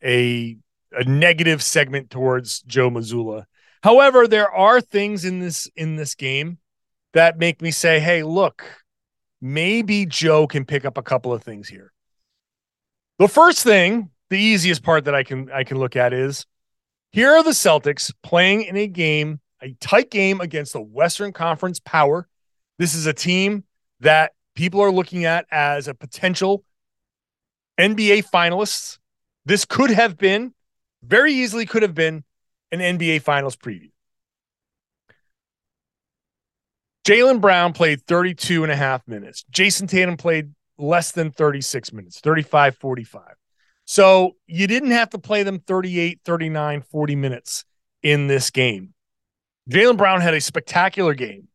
a, 0.03 0.57
a, 0.93 1.03
negative 1.05 1.61
segment 1.61 2.09
towards 2.09 2.61
Joe 2.61 2.89
Mazzulla. 2.89 3.45
However, 3.83 4.27
there 4.27 4.51
are 4.51 4.81
things 4.81 5.25
in 5.25 5.39
this 5.39 5.69
in 5.75 5.95
this 5.95 6.15
game 6.15 6.57
that 7.13 7.37
make 7.37 7.61
me 7.61 7.71
say, 7.71 7.99
"Hey, 7.99 8.23
look, 8.23 8.63
maybe 9.41 10.05
Joe 10.05 10.47
can 10.47 10.65
pick 10.65 10.85
up 10.85 10.97
a 10.97 11.03
couple 11.03 11.33
of 11.33 11.43
things 11.43 11.67
here." 11.67 11.91
The 13.19 13.27
first 13.27 13.63
thing 13.63 14.09
the 14.29 14.39
easiest 14.39 14.83
part 14.83 15.05
that 15.05 15.15
I 15.15 15.23
can 15.23 15.51
I 15.51 15.63
can 15.63 15.77
look 15.77 15.95
at 15.95 16.13
is 16.13 16.45
here 17.11 17.31
are 17.31 17.43
the 17.43 17.51
Celtics 17.51 18.13
playing 18.21 18.63
in 18.63 18.77
a 18.77 18.87
game, 18.87 19.39
a 19.61 19.73
tight 19.79 20.11
game 20.11 20.41
against 20.41 20.73
the 20.73 20.81
Western 20.81 21.33
Conference 21.33 21.79
power. 21.79 22.27
This 22.77 22.93
is 22.93 23.07
a 23.07 23.13
team 23.13 23.63
that 24.01 24.33
people 24.55 24.81
are 24.81 24.91
looking 24.91 25.25
at 25.25 25.45
as 25.51 25.87
a 25.87 25.93
potential 25.93 26.63
NBA 27.79 28.29
finalists. 28.29 28.97
This 29.45 29.65
could 29.65 29.89
have 29.89 30.17
been 30.17 30.53
very 31.03 31.33
easily 31.33 31.65
could 31.65 31.81
have 31.81 31.95
been 31.95 32.23
an 32.71 32.79
NBA 32.79 33.21
finals 33.21 33.55
preview. 33.55 33.91
Jaylen 37.05 37.41
Brown 37.41 37.73
played 37.73 38.05
32 38.05 38.63
and 38.63 38.71
a 38.71 38.75
half 38.75 39.07
minutes. 39.07 39.43
Jayson 39.51 39.87
Tatum 39.87 40.17
played 40.17 40.53
less 40.77 41.11
than 41.11 41.31
36 41.31 41.91
minutes, 41.93 42.19
35 42.19 42.77
45. 42.77 43.21
So 43.85 44.35
you 44.45 44.67
didn't 44.67 44.91
have 44.91 45.09
to 45.11 45.17
play 45.17 45.43
them 45.43 45.59
38, 45.59 46.19
39, 46.23 46.81
40 46.81 47.15
minutes 47.15 47.65
in 48.03 48.27
this 48.27 48.51
game. 48.51 48.93
Jaylen 49.69 49.97
Brown 49.97 50.21
had 50.21 50.33
a 50.33 50.41
spectacular 50.41 51.13
game 51.13 51.47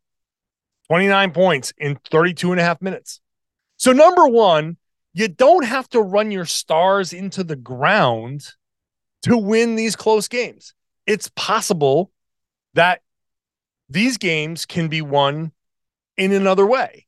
29 0.89 1.33
points 1.33 1.73
in 1.79 1.99
32 2.11 2.53
and 2.53 2.61
a 2.61 2.65
half 2.65 2.83
minutes. 2.83 3.21
So, 3.77 3.93
number 3.93 4.27
one, 4.27 4.77
you 5.13 5.29
don't 5.29 5.65
have 5.65 5.89
to 5.91 6.01
run 6.01 6.31
your 6.31 6.45
stars 6.45 7.13
into 7.13 7.45
the 7.45 7.57
ground 7.57 8.49
to 9.23 9.37
win 9.39 9.77
these 9.77 9.97
close 9.97 10.29
games. 10.29 10.75
It's 11.07 11.31
possible 11.35 12.11
that 12.75 13.01
these 13.89 14.19
games 14.19 14.67
can 14.67 14.89
be 14.89 15.03
won 15.03 15.53
in 16.17 16.33
another 16.33 16.67
way. 16.67 17.07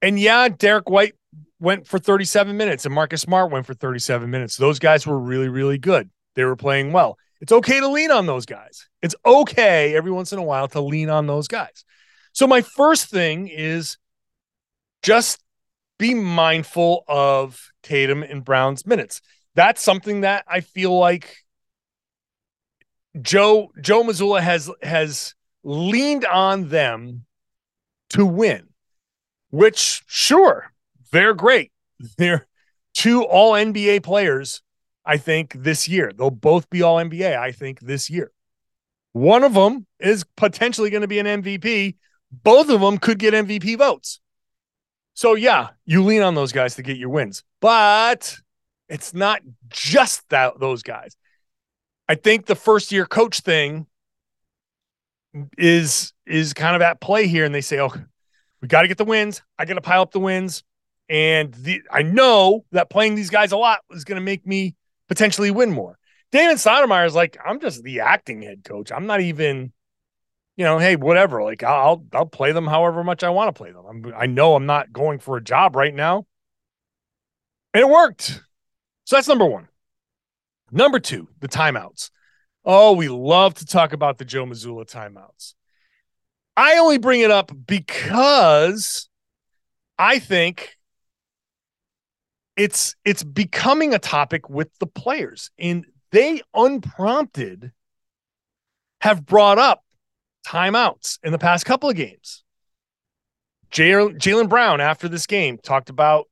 And 0.00 0.18
yeah, 0.18 0.48
Derrick 0.48 0.88
White 0.88 1.14
went 1.60 1.86
for 1.86 1.98
37 1.98 2.56
minutes 2.56 2.86
and 2.86 2.94
Marcus 2.94 3.22
Smart 3.22 3.50
went 3.50 3.66
for 3.66 3.74
37 3.74 4.30
minutes. 4.30 4.56
Those 4.56 4.78
guys 4.78 5.06
were 5.06 5.18
really, 5.18 5.48
really 5.48 5.78
good. 5.78 6.08
They 6.34 6.44
were 6.44 6.56
playing 6.56 6.92
well. 6.92 7.18
It's 7.40 7.52
okay 7.52 7.80
to 7.80 7.88
lean 7.88 8.10
on 8.10 8.26
those 8.26 8.46
guys. 8.46 8.88
It's 9.02 9.14
okay 9.24 9.96
every 9.96 10.10
once 10.10 10.32
in 10.32 10.38
a 10.38 10.42
while 10.42 10.68
to 10.68 10.80
lean 10.80 11.10
on 11.10 11.26
those 11.26 11.48
guys. 11.48 11.84
So, 12.32 12.46
my 12.46 12.62
first 12.62 13.10
thing 13.10 13.48
is 13.48 13.98
just 15.02 15.42
be 15.98 16.14
mindful 16.14 17.04
of 17.08 17.70
Tatum 17.82 18.22
and 18.22 18.44
Brown's 18.44 18.86
minutes. 18.86 19.20
That's 19.54 19.82
something 19.82 20.20
that 20.20 20.44
I 20.46 20.60
feel 20.60 20.96
like 20.96 21.36
Joe 23.20 23.72
Joe 23.80 24.04
Mazzulla 24.04 24.40
has 24.40 24.70
has 24.82 25.34
leaned 25.64 26.24
on 26.24 26.68
them 26.68 27.24
to 28.10 28.24
win, 28.24 28.68
which 29.50 30.02
sure 30.06 30.72
they're 31.12 31.34
great. 31.34 31.72
They're 32.16 32.46
two 32.94 33.24
all 33.24 33.52
NBA 33.54 34.02
players, 34.02 34.62
I 35.04 35.16
think, 35.16 35.52
this 35.54 35.88
year. 35.88 36.12
They'll 36.16 36.30
both 36.30 36.70
be 36.70 36.82
all 36.82 36.96
NBA, 36.96 37.36
I 37.36 37.50
think, 37.50 37.80
this 37.80 38.08
year. 38.08 38.30
One 39.12 39.42
of 39.42 39.54
them 39.54 39.86
is 39.98 40.24
potentially 40.36 40.90
going 40.90 41.02
to 41.02 41.08
be 41.08 41.18
an 41.18 41.26
MVP. 41.26 41.96
Both 42.30 42.68
of 42.68 42.80
them 42.80 42.98
could 42.98 43.18
get 43.18 43.34
MVP 43.34 43.78
votes. 43.78 44.20
So, 45.14 45.34
yeah, 45.34 45.68
you 45.84 46.04
lean 46.04 46.22
on 46.22 46.34
those 46.34 46.52
guys 46.52 46.76
to 46.76 46.82
get 46.82 46.96
your 46.96 47.08
wins, 47.08 47.42
but 47.60 48.38
it's 48.88 49.12
not 49.12 49.40
just 49.68 50.28
that 50.28 50.60
those 50.60 50.82
guys. 50.82 51.16
I 52.08 52.14
think 52.14 52.46
the 52.46 52.54
first 52.54 52.92
year 52.92 53.04
coach 53.04 53.40
thing 53.40 53.86
is 55.56 56.12
is 56.26 56.54
kind 56.54 56.74
of 56.74 56.82
at 56.82 57.00
play 57.00 57.26
here 57.26 57.44
and 57.44 57.54
they 57.54 57.60
say, 57.60 57.80
"Oh, 57.80 57.92
we 58.60 58.68
got 58.68 58.82
to 58.82 58.88
get 58.88 58.98
the 58.98 59.04
wins. 59.04 59.42
I 59.58 59.64
got 59.64 59.74
to 59.74 59.80
pile 59.80 60.02
up 60.02 60.12
the 60.12 60.20
wins. 60.20 60.64
And 61.08 61.54
the, 61.54 61.82
I 61.90 62.02
know 62.02 62.64
that 62.72 62.90
playing 62.90 63.14
these 63.14 63.30
guys 63.30 63.52
a 63.52 63.56
lot 63.56 63.80
is 63.90 64.04
going 64.04 64.20
to 64.20 64.24
make 64.24 64.46
me 64.46 64.74
potentially 65.08 65.50
win 65.50 65.70
more. 65.70 65.98
Damon 66.32 66.56
Stoudemire 66.56 67.06
is 67.06 67.14
like, 67.14 67.38
I'm 67.44 67.60
just 67.60 67.82
the 67.82 68.00
acting 68.00 68.42
head 68.42 68.62
coach. 68.64 68.92
I'm 68.92 69.06
not 69.06 69.20
even 69.20 69.72
you 70.58 70.64
know, 70.64 70.78
hey, 70.78 70.96
whatever. 70.96 71.42
Like 71.42 71.62
I'll 71.62 72.04
I'll 72.12 72.26
play 72.26 72.50
them 72.50 72.66
however 72.66 73.04
much 73.04 73.22
I 73.22 73.30
want 73.30 73.54
to 73.54 73.58
play 73.58 73.70
them. 73.70 73.84
I'm, 73.88 74.14
I 74.14 74.26
know 74.26 74.56
I'm 74.56 74.66
not 74.66 74.92
going 74.92 75.20
for 75.20 75.36
a 75.36 75.42
job 75.42 75.76
right 75.76 75.94
now, 75.94 76.26
and 77.72 77.82
it 77.82 77.88
worked. 77.88 78.42
So 79.04 79.16
that's 79.16 79.28
number 79.28 79.46
one. 79.46 79.68
Number 80.72 80.98
two, 80.98 81.28
the 81.38 81.48
timeouts. 81.48 82.10
Oh, 82.64 82.92
we 82.92 83.08
love 83.08 83.54
to 83.54 83.66
talk 83.66 83.92
about 83.92 84.18
the 84.18 84.24
Joe 84.24 84.44
Mazzulla 84.44 84.84
timeouts. 84.84 85.54
I 86.56 86.78
only 86.78 86.98
bring 86.98 87.20
it 87.20 87.30
up 87.30 87.52
because 87.66 89.08
I 89.96 90.18
think 90.18 90.76
it's 92.56 92.96
it's 93.04 93.22
becoming 93.22 93.94
a 93.94 94.00
topic 94.00 94.50
with 94.50 94.76
the 94.80 94.88
players, 94.88 95.52
and 95.56 95.86
they 96.10 96.42
unprompted 96.52 97.70
have 99.00 99.24
brought 99.24 99.58
up 99.58 99.84
timeouts 100.46 101.18
in 101.22 101.32
the 101.32 101.38
past 101.38 101.64
couple 101.66 101.88
of 101.88 101.96
games. 101.96 102.44
Jaylen 103.70 104.48
Brown, 104.48 104.80
after 104.80 105.08
this 105.08 105.26
game, 105.26 105.58
talked 105.58 105.90
about 105.90 106.26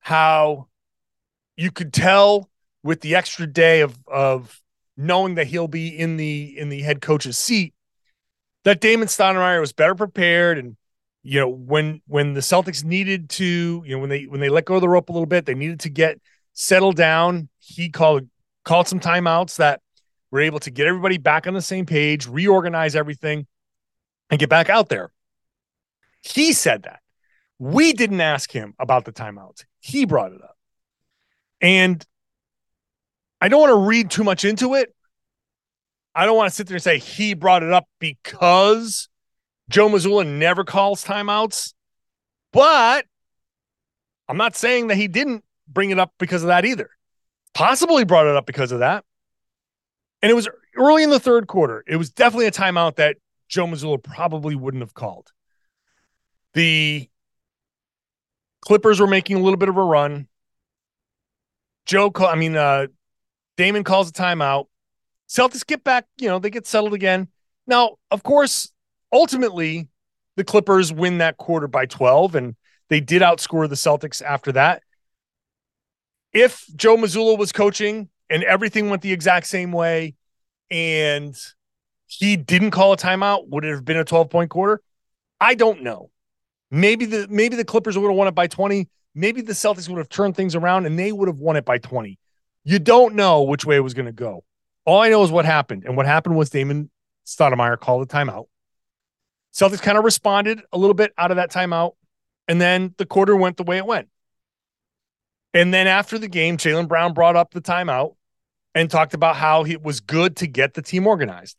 how 0.00 0.68
you 1.56 1.70
could 1.70 1.92
tell 1.92 2.48
with 2.82 3.00
the 3.02 3.14
extra 3.14 3.46
day 3.46 3.82
of 3.82 3.98
of 4.06 4.60
knowing 4.96 5.34
that 5.34 5.46
he'll 5.46 5.68
be 5.68 5.88
in 5.88 6.16
the 6.16 6.58
in 6.58 6.68
the 6.68 6.80
head 6.80 7.00
coach's 7.00 7.38
seat 7.38 7.74
that 8.64 8.80
Damon 8.80 9.08
Stoudemire 9.08 9.60
was 9.60 9.72
better 9.72 9.94
prepared 9.94 10.58
and 10.58 10.76
you 11.22 11.38
know 11.38 11.48
when 11.48 12.00
when 12.06 12.32
the 12.32 12.40
Celtics 12.40 12.84
needed 12.84 13.28
to 13.30 13.82
you 13.84 13.94
know 13.94 13.98
when 13.98 14.08
they 14.08 14.24
when 14.24 14.40
they 14.40 14.48
let 14.48 14.64
go 14.64 14.76
of 14.76 14.80
the 14.80 14.88
rope 14.88 15.08
a 15.08 15.12
little 15.12 15.26
bit 15.26 15.46
they 15.46 15.54
needed 15.54 15.80
to 15.80 15.90
get 15.90 16.18
settled 16.52 16.96
down 16.96 17.48
he 17.58 17.88
called 17.88 18.28
called 18.64 18.88
some 18.88 19.00
timeouts 19.00 19.56
that 19.56 19.80
were 20.30 20.40
able 20.40 20.60
to 20.60 20.70
get 20.70 20.86
everybody 20.86 21.18
back 21.18 21.46
on 21.46 21.54
the 21.54 21.62
same 21.62 21.86
page 21.86 22.26
reorganize 22.26 22.94
everything 22.96 23.46
and 24.30 24.38
get 24.38 24.48
back 24.48 24.68
out 24.68 24.88
there 24.88 25.10
he 26.22 26.52
said 26.52 26.82
that 26.84 27.00
we 27.58 27.92
didn't 27.92 28.20
ask 28.20 28.50
him 28.50 28.74
about 28.78 29.04
the 29.04 29.12
timeouts 29.12 29.64
he 29.80 30.04
brought 30.04 30.32
it 30.32 30.42
up 30.42 30.56
and 31.60 32.04
I 33.40 33.48
don't 33.48 33.60
want 33.60 33.70
to 33.70 33.88
read 33.88 34.10
too 34.10 34.24
much 34.24 34.44
into 34.44 34.74
it. 34.74 34.94
I 36.14 36.26
don't 36.26 36.36
want 36.36 36.50
to 36.50 36.54
sit 36.54 36.66
there 36.66 36.76
and 36.76 36.82
say 36.82 36.98
he 36.98 37.34
brought 37.34 37.62
it 37.62 37.72
up 37.72 37.88
because 37.98 39.08
Joe 39.70 39.88
Mazzulla 39.88 40.26
never 40.26 40.64
calls 40.64 41.04
timeouts. 41.04 41.72
But 42.52 43.06
I'm 44.28 44.36
not 44.36 44.56
saying 44.56 44.88
that 44.88 44.96
he 44.96 45.08
didn't 45.08 45.44
bring 45.68 45.90
it 45.90 45.98
up 45.98 46.12
because 46.18 46.42
of 46.42 46.48
that 46.48 46.64
either. 46.64 46.90
Possibly 47.54 48.04
brought 48.04 48.26
it 48.26 48.36
up 48.36 48.46
because 48.46 48.72
of 48.72 48.80
that. 48.80 49.04
And 50.22 50.30
it 50.30 50.34
was 50.34 50.48
early 50.76 51.02
in 51.02 51.10
the 51.10 51.20
third 51.20 51.46
quarter. 51.46 51.84
It 51.86 51.96
was 51.96 52.10
definitely 52.10 52.46
a 52.46 52.52
timeout 52.52 52.96
that 52.96 53.16
Joe 53.48 53.66
Mazzulla 53.66 54.02
probably 54.02 54.54
wouldn't 54.54 54.82
have 54.82 54.94
called. 54.94 55.32
The 56.54 57.08
Clippers 58.60 59.00
were 59.00 59.06
making 59.06 59.36
a 59.36 59.40
little 59.40 59.56
bit 59.56 59.68
of 59.68 59.76
a 59.76 59.82
run. 59.82 60.28
Joe, 61.86 62.12
I 62.18 62.36
mean, 62.36 62.56
uh, 62.56 62.88
Damon 63.56 63.84
calls 63.84 64.10
a 64.10 64.12
timeout. 64.12 64.66
Celtics 65.28 65.66
get 65.66 65.82
back, 65.84 66.06
you 66.18 66.28
know, 66.28 66.38
they 66.38 66.50
get 66.50 66.66
settled 66.66 66.92
again. 66.92 67.28
Now, 67.66 67.96
of 68.10 68.22
course, 68.22 68.72
ultimately, 69.12 69.88
the 70.36 70.44
Clippers 70.44 70.92
win 70.92 71.18
that 71.18 71.36
quarter 71.36 71.68
by 71.68 71.86
12, 71.86 72.34
and 72.34 72.56
they 72.88 73.00
did 73.00 73.22
outscore 73.22 73.68
the 73.68 73.74
Celtics 73.74 74.22
after 74.22 74.52
that. 74.52 74.82
If 76.32 76.64
Joe 76.76 76.96
Mazzulla 76.96 77.38
was 77.38 77.52
coaching 77.52 78.08
and 78.30 78.42
everything 78.44 78.88
went 78.88 79.02
the 79.02 79.12
exact 79.12 79.46
same 79.46 79.72
way, 79.72 80.14
and 80.70 81.36
he 82.06 82.36
didn't 82.36 82.70
call 82.70 82.92
a 82.92 82.96
timeout, 82.96 83.48
would 83.48 83.64
it 83.64 83.70
have 83.70 83.84
been 83.84 83.98
a 83.98 84.04
12 84.04 84.30
point 84.30 84.50
quarter? 84.50 84.80
I 85.40 85.54
don't 85.54 85.82
know. 85.82 86.10
Maybe 86.70 87.04
the 87.04 87.26
maybe 87.28 87.56
the 87.56 87.64
Clippers 87.64 87.98
would 87.98 88.08
have 88.08 88.16
won 88.16 88.28
it 88.28 88.34
by 88.34 88.46
20 88.46 88.88
maybe 89.14 89.40
the 89.40 89.52
Celtics 89.52 89.88
would 89.88 89.98
have 89.98 90.08
turned 90.08 90.36
things 90.36 90.54
around 90.54 90.86
and 90.86 90.98
they 90.98 91.12
would 91.12 91.28
have 91.28 91.38
won 91.38 91.56
it 91.56 91.64
by 91.64 91.78
20. 91.78 92.18
You 92.64 92.78
don't 92.78 93.14
know 93.14 93.42
which 93.42 93.64
way 93.64 93.76
it 93.76 93.80
was 93.80 93.94
going 93.94 94.06
to 94.06 94.12
go. 94.12 94.44
All 94.84 95.00
I 95.00 95.08
know 95.08 95.22
is 95.22 95.30
what 95.30 95.44
happened. 95.44 95.84
And 95.84 95.96
what 95.96 96.06
happened 96.06 96.36
was 96.36 96.50
Damon 96.50 96.90
Stoudemire 97.26 97.78
called 97.78 98.02
a 98.02 98.06
timeout. 98.06 98.46
Celtics 99.52 99.82
kind 99.82 99.98
of 99.98 100.04
responded 100.04 100.60
a 100.72 100.78
little 100.78 100.94
bit 100.94 101.12
out 101.18 101.30
of 101.30 101.36
that 101.36 101.50
timeout. 101.50 101.92
And 102.48 102.60
then 102.60 102.94
the 102.98 103.06
quarter 103.06 103.36
went 103.36 103.56
the 103.56 103.62
way 103.62 103.78
it 103.78 103.86
went. 103.86 104.08
And 105.52 105.74
then 105.74 105.86
after 105.86 106.18
the 106.18 106.28
game, 106.28 106.56
Jaylen 106.56 106.88
Brown 106.88 107.12
brought 107.12 107.36
up 107.36 107.52
the 107.52 107.60
timeout 107.60 108.14
and 108.74 108.90
talked 108.90 109.14
about 109.14 109.36
how 109.36 109.64
it 109.64 109.82
was 109.82 110.00
good 110.00 110.36
to 110.36 110.46
get 110.46 110.74
the 110.74 110.82
team 110.82 111.06
organized. 111.06 111.56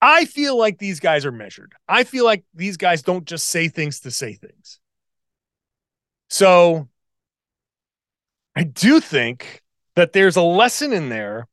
I 0.00 0.24
feel 0.24 0.58
like 0.58 0.78
these 0.78 1.00
guys 1.00 1.24
are 1.24 1.32
measured. 1.32 1.72
I 1.88 2.04
feel 2.04 2.24
like 2.24 2.44
these 2.54 2.76
guys 2.76 3.02
don't 3.02 3.24
just 3.24 3.48
say 3.48 3.68
things 3.68 4.00
to 4.00 4.10
say 4.10 4.34
things. 4.34 4.78
So 6.28 6.88
I 8.54 8.64
do 8.64 9.00
think 9.00 9.62
that 9.94 10.12
there's 10.12 10.36
a 10.36 10.42
lesson 10.42 10.92
in 10.92 11.08
there 11.08 11.46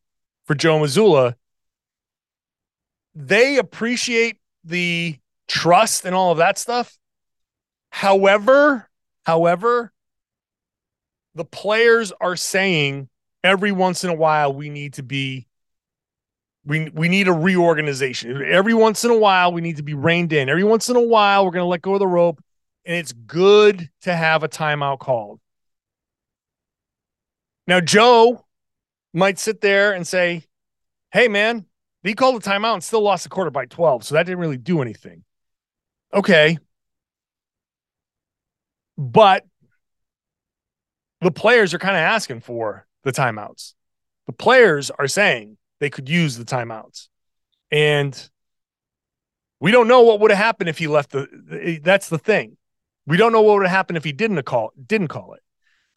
for 0.45 0.55
Joe 0.55 0.79
Mazzulla. 0.79 1.35
They 3.15 3.57
appreciate 3.57 4.39
the 4.63 5.17
trust 5.47 6.05
and 6.05 6.15
all 6.15 6.31
of 6.31 6.37
that 6.39 6.57
stuff. 6.57 6.97
However, 7.91 8.89
however, 9.23 9.93
the 11.35 11.45
players 11.45 12.11
are 12.19 12.35
saying 12.35 13.09
every 13.43 13.71
once 13.71 14.03
in 14.03 14.09
a 14.09 14.15
while 14.15 14.53
we 14.53 14.69
need 14.69 14.93
to 14.93 15.03
be 15.03 15.47
we 16.65 16.89
we 16.89 17.09
need 17.09 17.27
a 17.27 17.33
reorganization. 17.33 18.41
Every 18.43 18.73
once 18.73 19.03
in 19.03 19.11
a 19.11 19.17
while 19.17 19.51
we 19.51 19.61
need 19.61 19.77
to 19.77 19.83
be 19.83 19.93
reined 19.93 20.31
in. 20.31 20.49
Every 20.49 20.63
once 20.63 20.89
in 20.89 20.95
a 20.95 21.01
while 21.01 21.45
we're 21.45 21.51
going 21.51 21.63
to 21.63 21.67
let 21.67 21.81
go 21.81 21.93
of 21.93 21.99
the 21.99 22.07
rope 22.07 22.41
and 22.85 22.95
it's 22.95 23.11
good 23.11 23.89
to 24.01 24.15
have 24.15 24.43
a 24.43 24.49
timeout 24.49 24.99
called. 24.99 25.39
Now, 27.67 27.79
Joe 27.79 28.45
might 29.13 29.39
sit 29.39 29.61
there 29.61 29.93
and 29.93 30.07
say, 30.07 30.43
Hey, 31.11 31.27
man, 31.27 31.65
he 32.01 32.13
called 32.13 32.35
a 32.35 32.49
timeout 32.49 32.73
and 32.73 32.83
still 32.83 33.01
lost 33.01 33.23
the 33.23 33.29
quarter 33.29 33.51
by 33.51 33.65
12. 33.65 34.05
So 34.05 34.15
that 34.15 34.25
didn't 34.25 34.39
really 34.39 34.57
do 34.57 34.81
anything. 34.81 35.23
Okay. 36.13 36.57
But 38.97 39.45
the 41.21 41.31
players 41.31 41.73
are 41.73 41.79
kind 41.79 41.95
of 41.95 42.01
asking 42.01 42.41
for 42.41 42.85
the 43.03 43.11
timeouts. 43.11 43.73
The 44.25 44.33
players 44.33 44.91
are 44.91 45.07
saying 45.07 45.57
they 45.79 45.89
could 45.89 46.09
use 46.09 46.37
the 46.37 46.45
timeouts. 46.45 47.07
And 47.71 48.29
we 49.59 49.71
don't 49.71 49.87
know 49.87 50.01
what 50.01 50.19
would 50.19 50.31
have 50.31 50.37
happened 50.37 50.69
if 50.69 50.77
he 50.77 50.87
left 50.87 51.11
the 51.11 51.79
that's 51.81 52.09
the 52.09 52.17
thing. 52.17 52.57
We 53.05 53.17
don't 53.17 53.31
know 53.31 53.41
what 53.41 53.55
would 53.55 53.63
have 53.63 53.71
happened 53.75 53.97
if 53.97 54.03
he 54.03 54.11
didn't 54.11 54.43
call 54.43 54.71
didn't 54.85 55.07
call 55.07 55.33
it. 55.33 55.41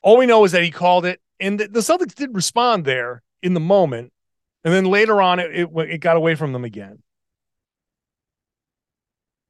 All 0.03 0.17
we 0.17 0.27
know 0.27 0.45
is 0.45 0.53
that 0.53 0.63
he 0.63 0.71
called 0.71 1.05
it, 1.05 1.21
and 1.41 1.59
the, 1.59 1.81
Celtics 1.81 2.15
did 2.15 2.35
respond 2.35 2.85
there 2.85 3.23
in 3.43 3.55
the 3.55 3.61
moment, 3.61 4.13
and 4.63 4.73
then 4.73 4.85
later 4.85 5.21
on 5.21 5.41
it, 5.41 5.51
it 5.53 5.69
it 5.89 5.99
got 5.99 6.17
away 6.17 6.37
from 6.37 6.53
them 6.53 6.65
again. 6.65 7.03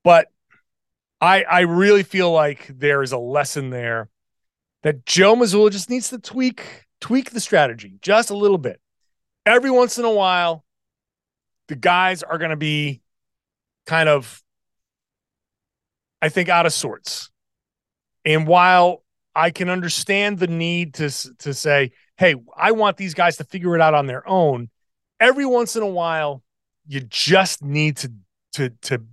But 0.02 0.28
I 1.20 1.42
I 1.42 1.60
really 1.60 2.02
feel 2.02 2.32
like 2.32 2.66
there 2.68 3.02
is 3.02 3.12
a 3.12 3.18
lesson 3.18 3.70
there 3.70 4.08
that 4.82 5.04
Joe 5.04 5.36
Mazzulla 5.36 5.70
just 5.70 5.90
needs 5.90 6.08
to 6.10 6.18
tweak 6.18 6.86
tweak 7.00 7.30
the 7.30 7.40
strategy 7.40 7.98
just 8.00 8.30
a 8.30 8.37
little 8.37 8.59
bit. 8.59 8.80
Every 9.44 9.70
once 9.70 9.98
in 9.98 10.04
a 10.04 10.11
while, 10.11 10.64
the 11.68 11.76
guys 11.76 12.22
are 12.22 12.38
going 12.38 12.50
to 12.50 12.56
be 12.56 13.02
kind 13.87 14.09
of, 14.09 14.42
I 16.20 16.28
think, 16.28 16.48
out 16.48 16.66
of 16.66 16.72
sorts. 16.72 17.30
And 18.24 18.46
while 18.46 19.04
I 19.35 19.50
can 19.50 19.68
understand 19.68 20.38
the 20.38 20.46
need 20.46 20.94
to 20.94 21.11
to 21.38 21.54
say, 21.54 21.92
"Hey, 22.16 22.35
I 22.56 22.72
want 22.72 22.96
these 22.96 23.14
guys 23.14 23.37
to 23.37 23.44
figure 23.44 23.74
it 23.74 23.80
out 23.80 23.94
on 23.94 24.06
their 24.06 24.26
own," 24.28 24.70
every 25.20 25.46
once 25.46 25.76
in 25.76 25.82
a 25.82 25.87
while, 25.87 26.42
you 26.87 27.00
just 27.00 27.62
need 27.62 27.98
to 27.98 28.12
to 28.54 28.70
to 28.82 29.04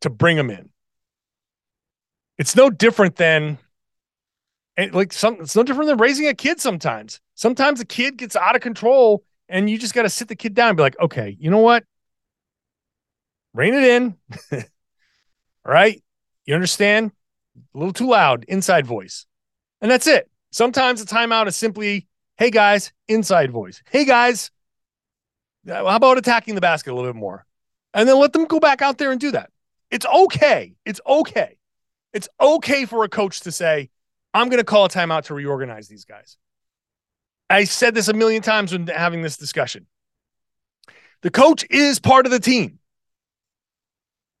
to 0.00 0.10
bring 0.10 0.36
them 0.36 0.50
in. 0.50 0.70
It's 2.36 2.56
no 2.56 2.70
different 2.70 3.16
than 3.16 3.58
like 4.86 5.12
some 5.12 5.38
it's 5.40 5.56
no 5.56 5.62
different 5.62 5.88
than 5.88 5.98
raising 5.98 6.26
a 6.26 6.34
kid 6.34 6.60
sometimes. 6.60 7.20
Sometimes 7.34 7.80
a 7.80 7.84
kid 7.84 8.16
gets 8.16 8.36
out 8.36 8.56
of 8.56 8.62
control 8.62 9.24
and 9.48 9.68
you 9.68 9.78
just 9.78 9.94
got 9.94 10.02
to 10.02 10.10
sit 10.10 10.28
the 10.28 10.36
kid 10.36 10.54
down 10.54 10.68
and 10.68 10.76
be 10.76 10.82
like, 10.82 10.98
"Okay, 11.00 11.36
you 11.38 11.50
know 11.50 11.58
what? 11.58 11.84
Rein 13.54 13.74
it 13.74 13.84
in." 13.84 14.14
All 14.52 15.72
right? 15.72 16.02
You 16.44 16.54
understand? 16.54 17.12
a 17.74 17.78
little 17.78 17.92
too 17.92 18.08
loud, 18.08 18.44
inside 18.48 18.86
voice. 18.86 19.26
And 19.80 19.90
that's 19.90 20.06
it. 20.06 20.30
Sometimes 20.50 21.00
a 21.00 21.06
timeout 21.06 21.46
is 21.46 21.56
simply, 21.56 22.06
hey 22.36 22.50
guys, 22.50 22.92
inside 23.08 23.50
voice. 23.50 23.82
Hey 23.90 24.04
guys, 24.04 24.50
uh, 25.68 25.74
how 25.74 25.96
about 25.96 26.18
attacking 26.18 26.54
the 26.54 26.60
basket 26.60 26.92
a 26.92 26.94
little 26.94 27.12
bit 27.12 27.18
more? 27.18 27.46
And 27.94 28.08
then 28.08 28.18
let 28.18 28.32
them 28.32 28.46
go 28.46 28.60
back 28.60 28.82
out 28.82 28.98
there 28.98 29.10
and 29.10 29.20
do 29.20 29.30
that. 29.32 29.50
It's 29.90 30.06
okay. 30.06 30.74
It's 30.84 31.00
okay. 31.06 31.58
It's 32.12 32.28
okay 32.40 32.84
for 32.84 33.04
a 33.04 33.08
coach 33.08 33.40
to 33.40 33.52
say, 33.52 33.90
I'm 34.32 34.48
going 34.48 34.58
to 34.58 34.64
call 34.64 34.84
a 34.84 34.88
timeout 34.88 35.24
to 35.24 35.34
reorganize 35.34 35.88
these 35.88 36.04
guys. 36.04 36.36
I 37.48 37.64
said 37.64 37.94
this 37.94 38.08
a 38.08 38.12
million 38.12 38.42
times 38.42 38.72
when 38.72 38.86
having 38.86 39.22
this 39.22 39.36
discussion. 39.36 39.86
The 41.22 41.30
coach 41.30 41.66
is 41.68 41.98
part 41.98 42.26
of 42.26 42.32
the 42.32 42.38
team. 42.38 42.78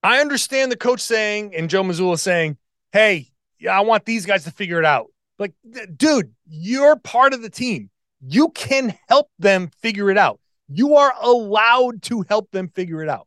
I 0.02 0.20
understand 0.20 0.72
the 0.72 0.76
coach 0.76 1.00
saying 1.00 1.54
and 1.54 1.68
Joe 1.68 1.82
Mazzulla 1.82 2.18
saying, 2.18 2.56
"Hey, 2.92 3.32
I 3.68 3.80
want 3.80 4.06
these 4.06 4.24
guys 4.24 4.44
to 4.44 4.50
figure 4.50 4.78
it 4.78 4.84
out." 4.84 5.12
Like, 5.38 5.52
dude, 5.96 6.32
you're 6.46 6.96
part 6.96 7.34
of 7.34 7.42
the 7.42 7.50
team. 7.50 7.90
You 8.20 8.50
can 8.50 8.96
help 9.08 9.30
them 9.38 9.70
figure 9.80 10.10
it 10.10 10.16
out. 10.16 10.40
You 10.68 10.96
are 10.96 11.12
allowed 11.20 12.02
to 12.04 12.22
help 12.28 12.50
them 12.50 12.68
figure 12.68 13.02
it 13.02 13.08
out. 13.08 13.26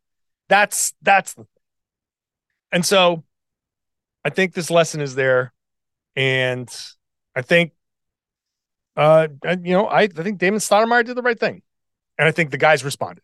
That's 0.49 0.93
that's 1.01 1.33
the 1.33 1.43
thing. 1.43 1.47
And 2.71 2.85
so 2.85 3.23
I 4.25 4.29
think 4.29 4.53
this 4.53 4.71
lesson 4.71 5.01
is 5.01 5.15
there. 5.15 5.53
And 6.15 6.69
I 7.35 7.41
think 7.41 7.73
uh 8.95 9.27
you 9.63 9.73
know, 9.73 9.87
I, 9.87 10.01
I 10.01 10.07
think 10.07 10.37
Damon 10.37 10.59
Stoudamire 10.59 11.05
did 11.05 11.17
the 11.17 11.21
right 11.21 11.39
thing. 11.39 11.61
And 12.17 12.27
I 12.27 12.31
think 12.31 12.51
the 12.51 12.57
guys 12.57 12.83
responded. 12.83 13.23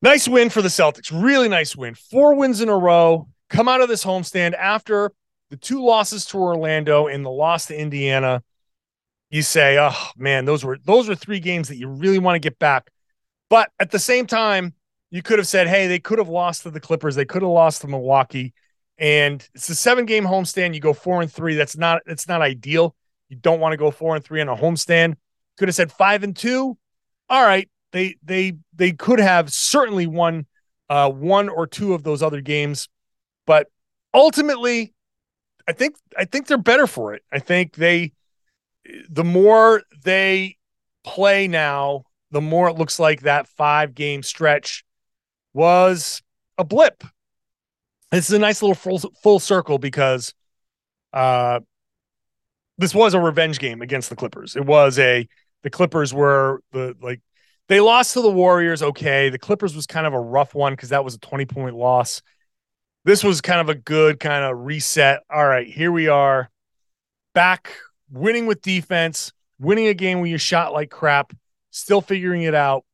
Nice 0.00 0.28
win 0.28 0.48
for 0.48 0.62
the 0.62 0.68
Celtics. 0.68 1.10
Really 1.12 1.48
nice 1.48 1.76
win. 1.76 1.94
Four 1.94 2.34
wins 2.34 2.60
in 2.60 2.68
a 2.68 2.76
row. 2.76 3.28
Come 3.50 3.68
out 3.68 3.80
of 3.80 3.88
this 3.88 4.04
homestand 4.04 4.54
after 4.54 5.12
the 5.50 5.56
two 5.56 5.84
losses 5.84 6.24
to 6.26 6.38
Orlando 6.38 7.06
and 7.06 7.24
the 7.24 7.30
loss 7.30 7.66
to 7.66 7.78
Indiana. 7.78 8.42
You 9.30 9.42
say, 9.42 9.76
"Oh 9.78 10.10
man, 10.16 10.44
those 10.44 10.64
were 10.64 10.78
those 10.84 11.08
were 11.08 11.14
three 11.14 11.40
games 11.40 11.68
that 11.68 11.76
you 11.76 11.88
really 11.88 12.18
want 12.18 12.36
to 12.36 12.40
get 12.40 12.58
back." 12.58 12.90
But 13.50 13.70
at 13.80 13.90
the 13.90 13.98
same 13.98 14.26
time, 14.26 14.74
you 15.10 15.22
could 15.22 15.38
have 15.38 15.48
said, 15.48 15.66
"Hey, 15.68 15.86
they 15.86 15.98
could 15.98 16.18
have 16.18 16.28
lost 16.28 16.62
to 16.62 16.70
the 16.70 16.80
Clippers. 16.80 17.14
They 17.14 17.24
could 17.24 17.42
have 17.42 17.50
lost 17.50 17.80
to 17.82 17.88
Milwaukee." 17.88 18.54
And 18.98 19.46
it's 19.54 19.68
a 19.68 19.74
seven 19.74 20.06
game 20.06 20.24
homestand. 20.24 20.74
You 20.74 20.80
go 20.80 20.92
four 20.92 21.22
and 21.22 21.32
three. 21.32 21.54
That's 21.54 21.76
not 21.76 22.02
it's 22.06 22.26
not 22.26 22.42
ideal. 22.42 22.96
You 23.28 23.36
don't 23.36 23.60
want 23.60 23.72
to 23.72 23.76
go 23.76 23.90
four 23.90 24.16
and 24.16 24.24
three 24.24 24.40
on 24.40 24.48
a 24.48 24.56
homestand. 24.56 25.14
Could 25.56 25.68
have 25.68 25.74
said 25.74 25.92
five 25.92 26.22
and 26.24 26.36
two. 26.36 26.76
All 27.28 27.44
right, 27.44 27.68
they 27.92 28.16
they 28.22 28.54
they 28.74 28.92
could 28.92 29.20
have 29.20 29.52
certainly 29.52 30.06
won 30.06 30.46
uh, 30.88 31.10
one 31.10 31.48
or 31.48 31.66
two 31.66 31.94
of 31.94 32.02
those 32.02 32.22
other 32.22 32.40
games, 32.40 32.88
but 33.46 33.68
ultimately, 34.14 34.94
I 35.68 35.72
think 35.72 35.96
I 36.16 36.24
think 36.24 36.46
they're 36.46 36.58
better 36.58 36.86
for 36.86 37.14
it. 37.14 37.22
I 37.30 37.38
think 37.38 37.74
they 37.74 38.12
the 39.08 39.24
more 39.24 39.82
they 40.04 40.56
play 41.04 41.48
now, 41.48 42.04
the 42.30 42.40
more 42.40 42.68
it 42.68 42.76
looks 42.76 42.98
like 42.98 43.22
that 43.22 43.46
five 43.46 43.94
game 43.94 44.22
stretch 44.22 44.84
was 45.52 46.22
a 46.56 46.64
blip. 46.64 47.04
This 48.10 48.28
is 48.28 48.34
a 48.34 48.38
nice 48.38 48.62
little 48.62 48.74
full 48.74 48.98
full 49.22 49.38
circle 49.38 49.78
because 49.78 50.34
uh 51.12 51.60
this 52.78 52.94
was 52.94 53.14
a 53.14 53.20
revenge 53.20 53.58
game 53.58 53.82
against 53.82 54.08
the 54.08 54.16
Clippers. 54.16 54.56
It 54.56 54.64
was 54.64 54.98
a 54.98 55.28
the 55.62 55.70
Clippers 55.70 56.14
were 56.14 56.62
the 56.72 56.96
like 57.00 57.20
they 57.68 57.80
lost 57.80 58.14
to 58.14 58.22
the 58.22 58.30
Warriors. 58.30 58.82
Okay. 58.82 59.28
The 59.28 59.38
Clippers 59.38 59.76
was 59.76 59.86
kind 59.86 60.06
of 60.06 60.14
a 60.14 60.20
rough 60.20 60.54
one 60.54 60.72
because 60.72 60.88
that 60.90 61.04
was 61.04 61.14
a 61.14 61.18
20 61.18 61.44
point 61.46 61.76
loss. 61.76 62.22
This 63.04 63.24
was 63.24 63.40
kind 63.40 63.60
of 63.60 63.68
a 63.68 63.74
good 63.74 64.20
kind 64.20 64.44
of 64.44 64.58
reset. 64.58 65.20
All 65.30 65.46
right, 65.46 65.66
here 65.66 65.90
we 65.90 66.08
are 66.08 66.50
back 67.34 67.70
winning 68.10 68.46
with 68.46 68.60
defense, 68.62 69.32
winning 69.58 69.86
a 69.86 69.94
game 69.94 70.18
where 70.18 70.28
you 70.28 70.38
shot 70.38 70.72
like 70.72 70.90
crap, 70.90 71.32
still 71.70 72.00
figuring 72.00 72.42
it 72.42 72.54
out, 72.54 72.84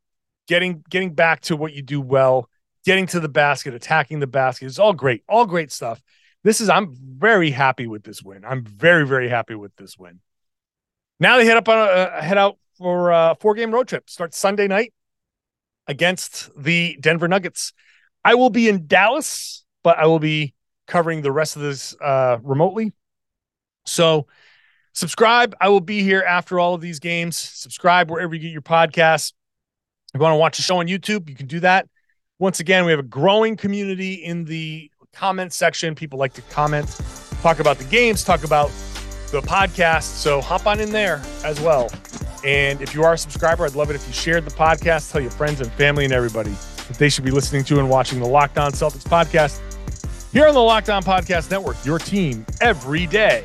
getting 0.46 0.84
getting 0.88 1.14
back 1.14 1.40
to 1.40 1.56
what 1.56 1.72
you 1.72 1.82
do 1.82 2.00
well, 2.00 2.48
getting 2.84 3.06
to 3.08 3.20
the 3.20 3.28
basket, 3.28 3.74
attacking 3.74 4.20
the 4.20 4.26
basket. 4.26 4.66
It's 4.66 4.78
all 4.78 4.92
great, 4.92 5.22
all 5.28 5.46
great 5.46 5.72
stuff. 5.72 6.02
This 6.42 6.60
is 6.60 6.68
I'm 6.68 6.94
very 6.94 7.50
happy 7.50 7.86
with 7.86 8.04
this 8.04 8.22
win. 8.22 8.44
I'm 8.44 8.64
very 8.64 9.06
very 9.06 9.28
happy 9.28 9.54
with 9.54 9.74
this 9.76 9.98
win. 9.98 10.20
Now 11.18 11.38
they 11.38 11.46
head 11.46 11.56
up 11.56 11.68
on 11.68 11.78
a 11.78 12.22
head 12.22 12.38
out 12.38 12.58
for 12.76 13.10
a 13.10 13.36
four 13.40 13.54
game 13.54 13.72
road 13.72 13.88
trip. 13.88 14.10
Starts 14.10 14.38
Sunday 14.38 14.68
night 14.68 14.92
against 15.86 16.50
the 16.56 16.96
Denver 17.00 17.28
Nuggets. 17.28 17.72
I 18.24 18.34
will 18.34 18.50
be 18.50 18.68
in 18.68 18.86
Dallas, 18.86 19.64
but 19.82 19.98
I 19.98 20.06
will 20.06 20.18
be 20.18 20.54
covering 20.86 21.22
the 21.22 21.32
rest 21.32 21.56
of 21.56 21.62
this 21.62 21.96
uh, 22.00 22.38
remotely. 22.42 22.92
So 23.86 24.26
subscribe. 24.92 25.54
I 25.60 25.68
will 25.68 25.80
be 25.80 26.02
here 26.02 26.22
after 26.22 26.58
all 26.58 26.74
of 26.74 26.80
these 26.80 27.00
games. 27.00 27.36
Subscribe 27.36 28.10
wherever 28.10 28.34
you 28.34 28.40
get 28.40 28.52
your 28.52 28.62
podcasts. 28.62 29.32
If 30.12 30.18
you 30.18 30.22
want 30.22 30.34
to 30.34 30.38
watch 30.38 30.56
the 30.56 30.62
show 30.62 30.78
on 30.78 30.86
YouTube, 30.86 31.28
you 31.28 31.34
can 31.34 31.46
do 31.46 31.60
that. 31.60 31.88
Once 32.40 32.58
again, 32.58 32.84
we 32.84 32.90
have 32.90 33.00
a 33.00 33.04
growing 33.04 33.56
community 33.56 34.14
in 34.14 34.44
the 34.44 34.90
comment 35.12 35.52
section. 35.52 35.94
People 35.94 36.18
like 36.18 36.32
to 36.32 36.42
comment, 36.42 36.88
talk 37.42 37.60
about 37.60 37.78
the 37.78 37.84
games, 37.84 38.24
talk 38.24 38.42
about 38.42 38.68
the 39.30 39.40
podcast. 39.40 40.02
So 40.02 40.40
hop 40.40 40.66
on 40.66 40.80
in 40.80 40.90
there 40.90 41.22
as 41.44 41.60
well. 41.60 41.90
And 42.44 42.80
if 42.82 42.92
you 42.92 43.04
are 43.04 43.14
a 43.14 43.18
subscriber, 43.18 43.64
I'd 43.64 43.76
love 43.76 43.88
it 43.90 43.96
if 43.96 44.06
you 44.06 44.12
shared 44.12 44.44
the 44.44 44.50
podcast, 44.50 45.12
tell 45.12 45.20
your 45.20 45.30
friends 45.30 45.60
and 45.60 45.70
family 45.72 46.04
and 46.04 46.12
everybody 46.12 46.50
that 46.50 46.96
they 46.98 47.08
should 47.08 47.24
be 47.24 47.30
listening 47.30 47.64
to 47.64 47.78
and 47.78 47.88
watching 47.88 48.18
the 48.18 48.26
Locked 48.26 48.58
On 48.58 48.72
Celtics 48.72 49.04
podcast 49.04 49.60
here 50.32 50.48
on 50.48 50.54
the 50.54 50.60
Locked 50.60 50.90
On 50.90 51.02
Podcast 51.02 51.52
Network, 51.52 51.76
your 51.84 52.00
team 52.00 52.44
every 52.60 53.06
day. 53.06 53.44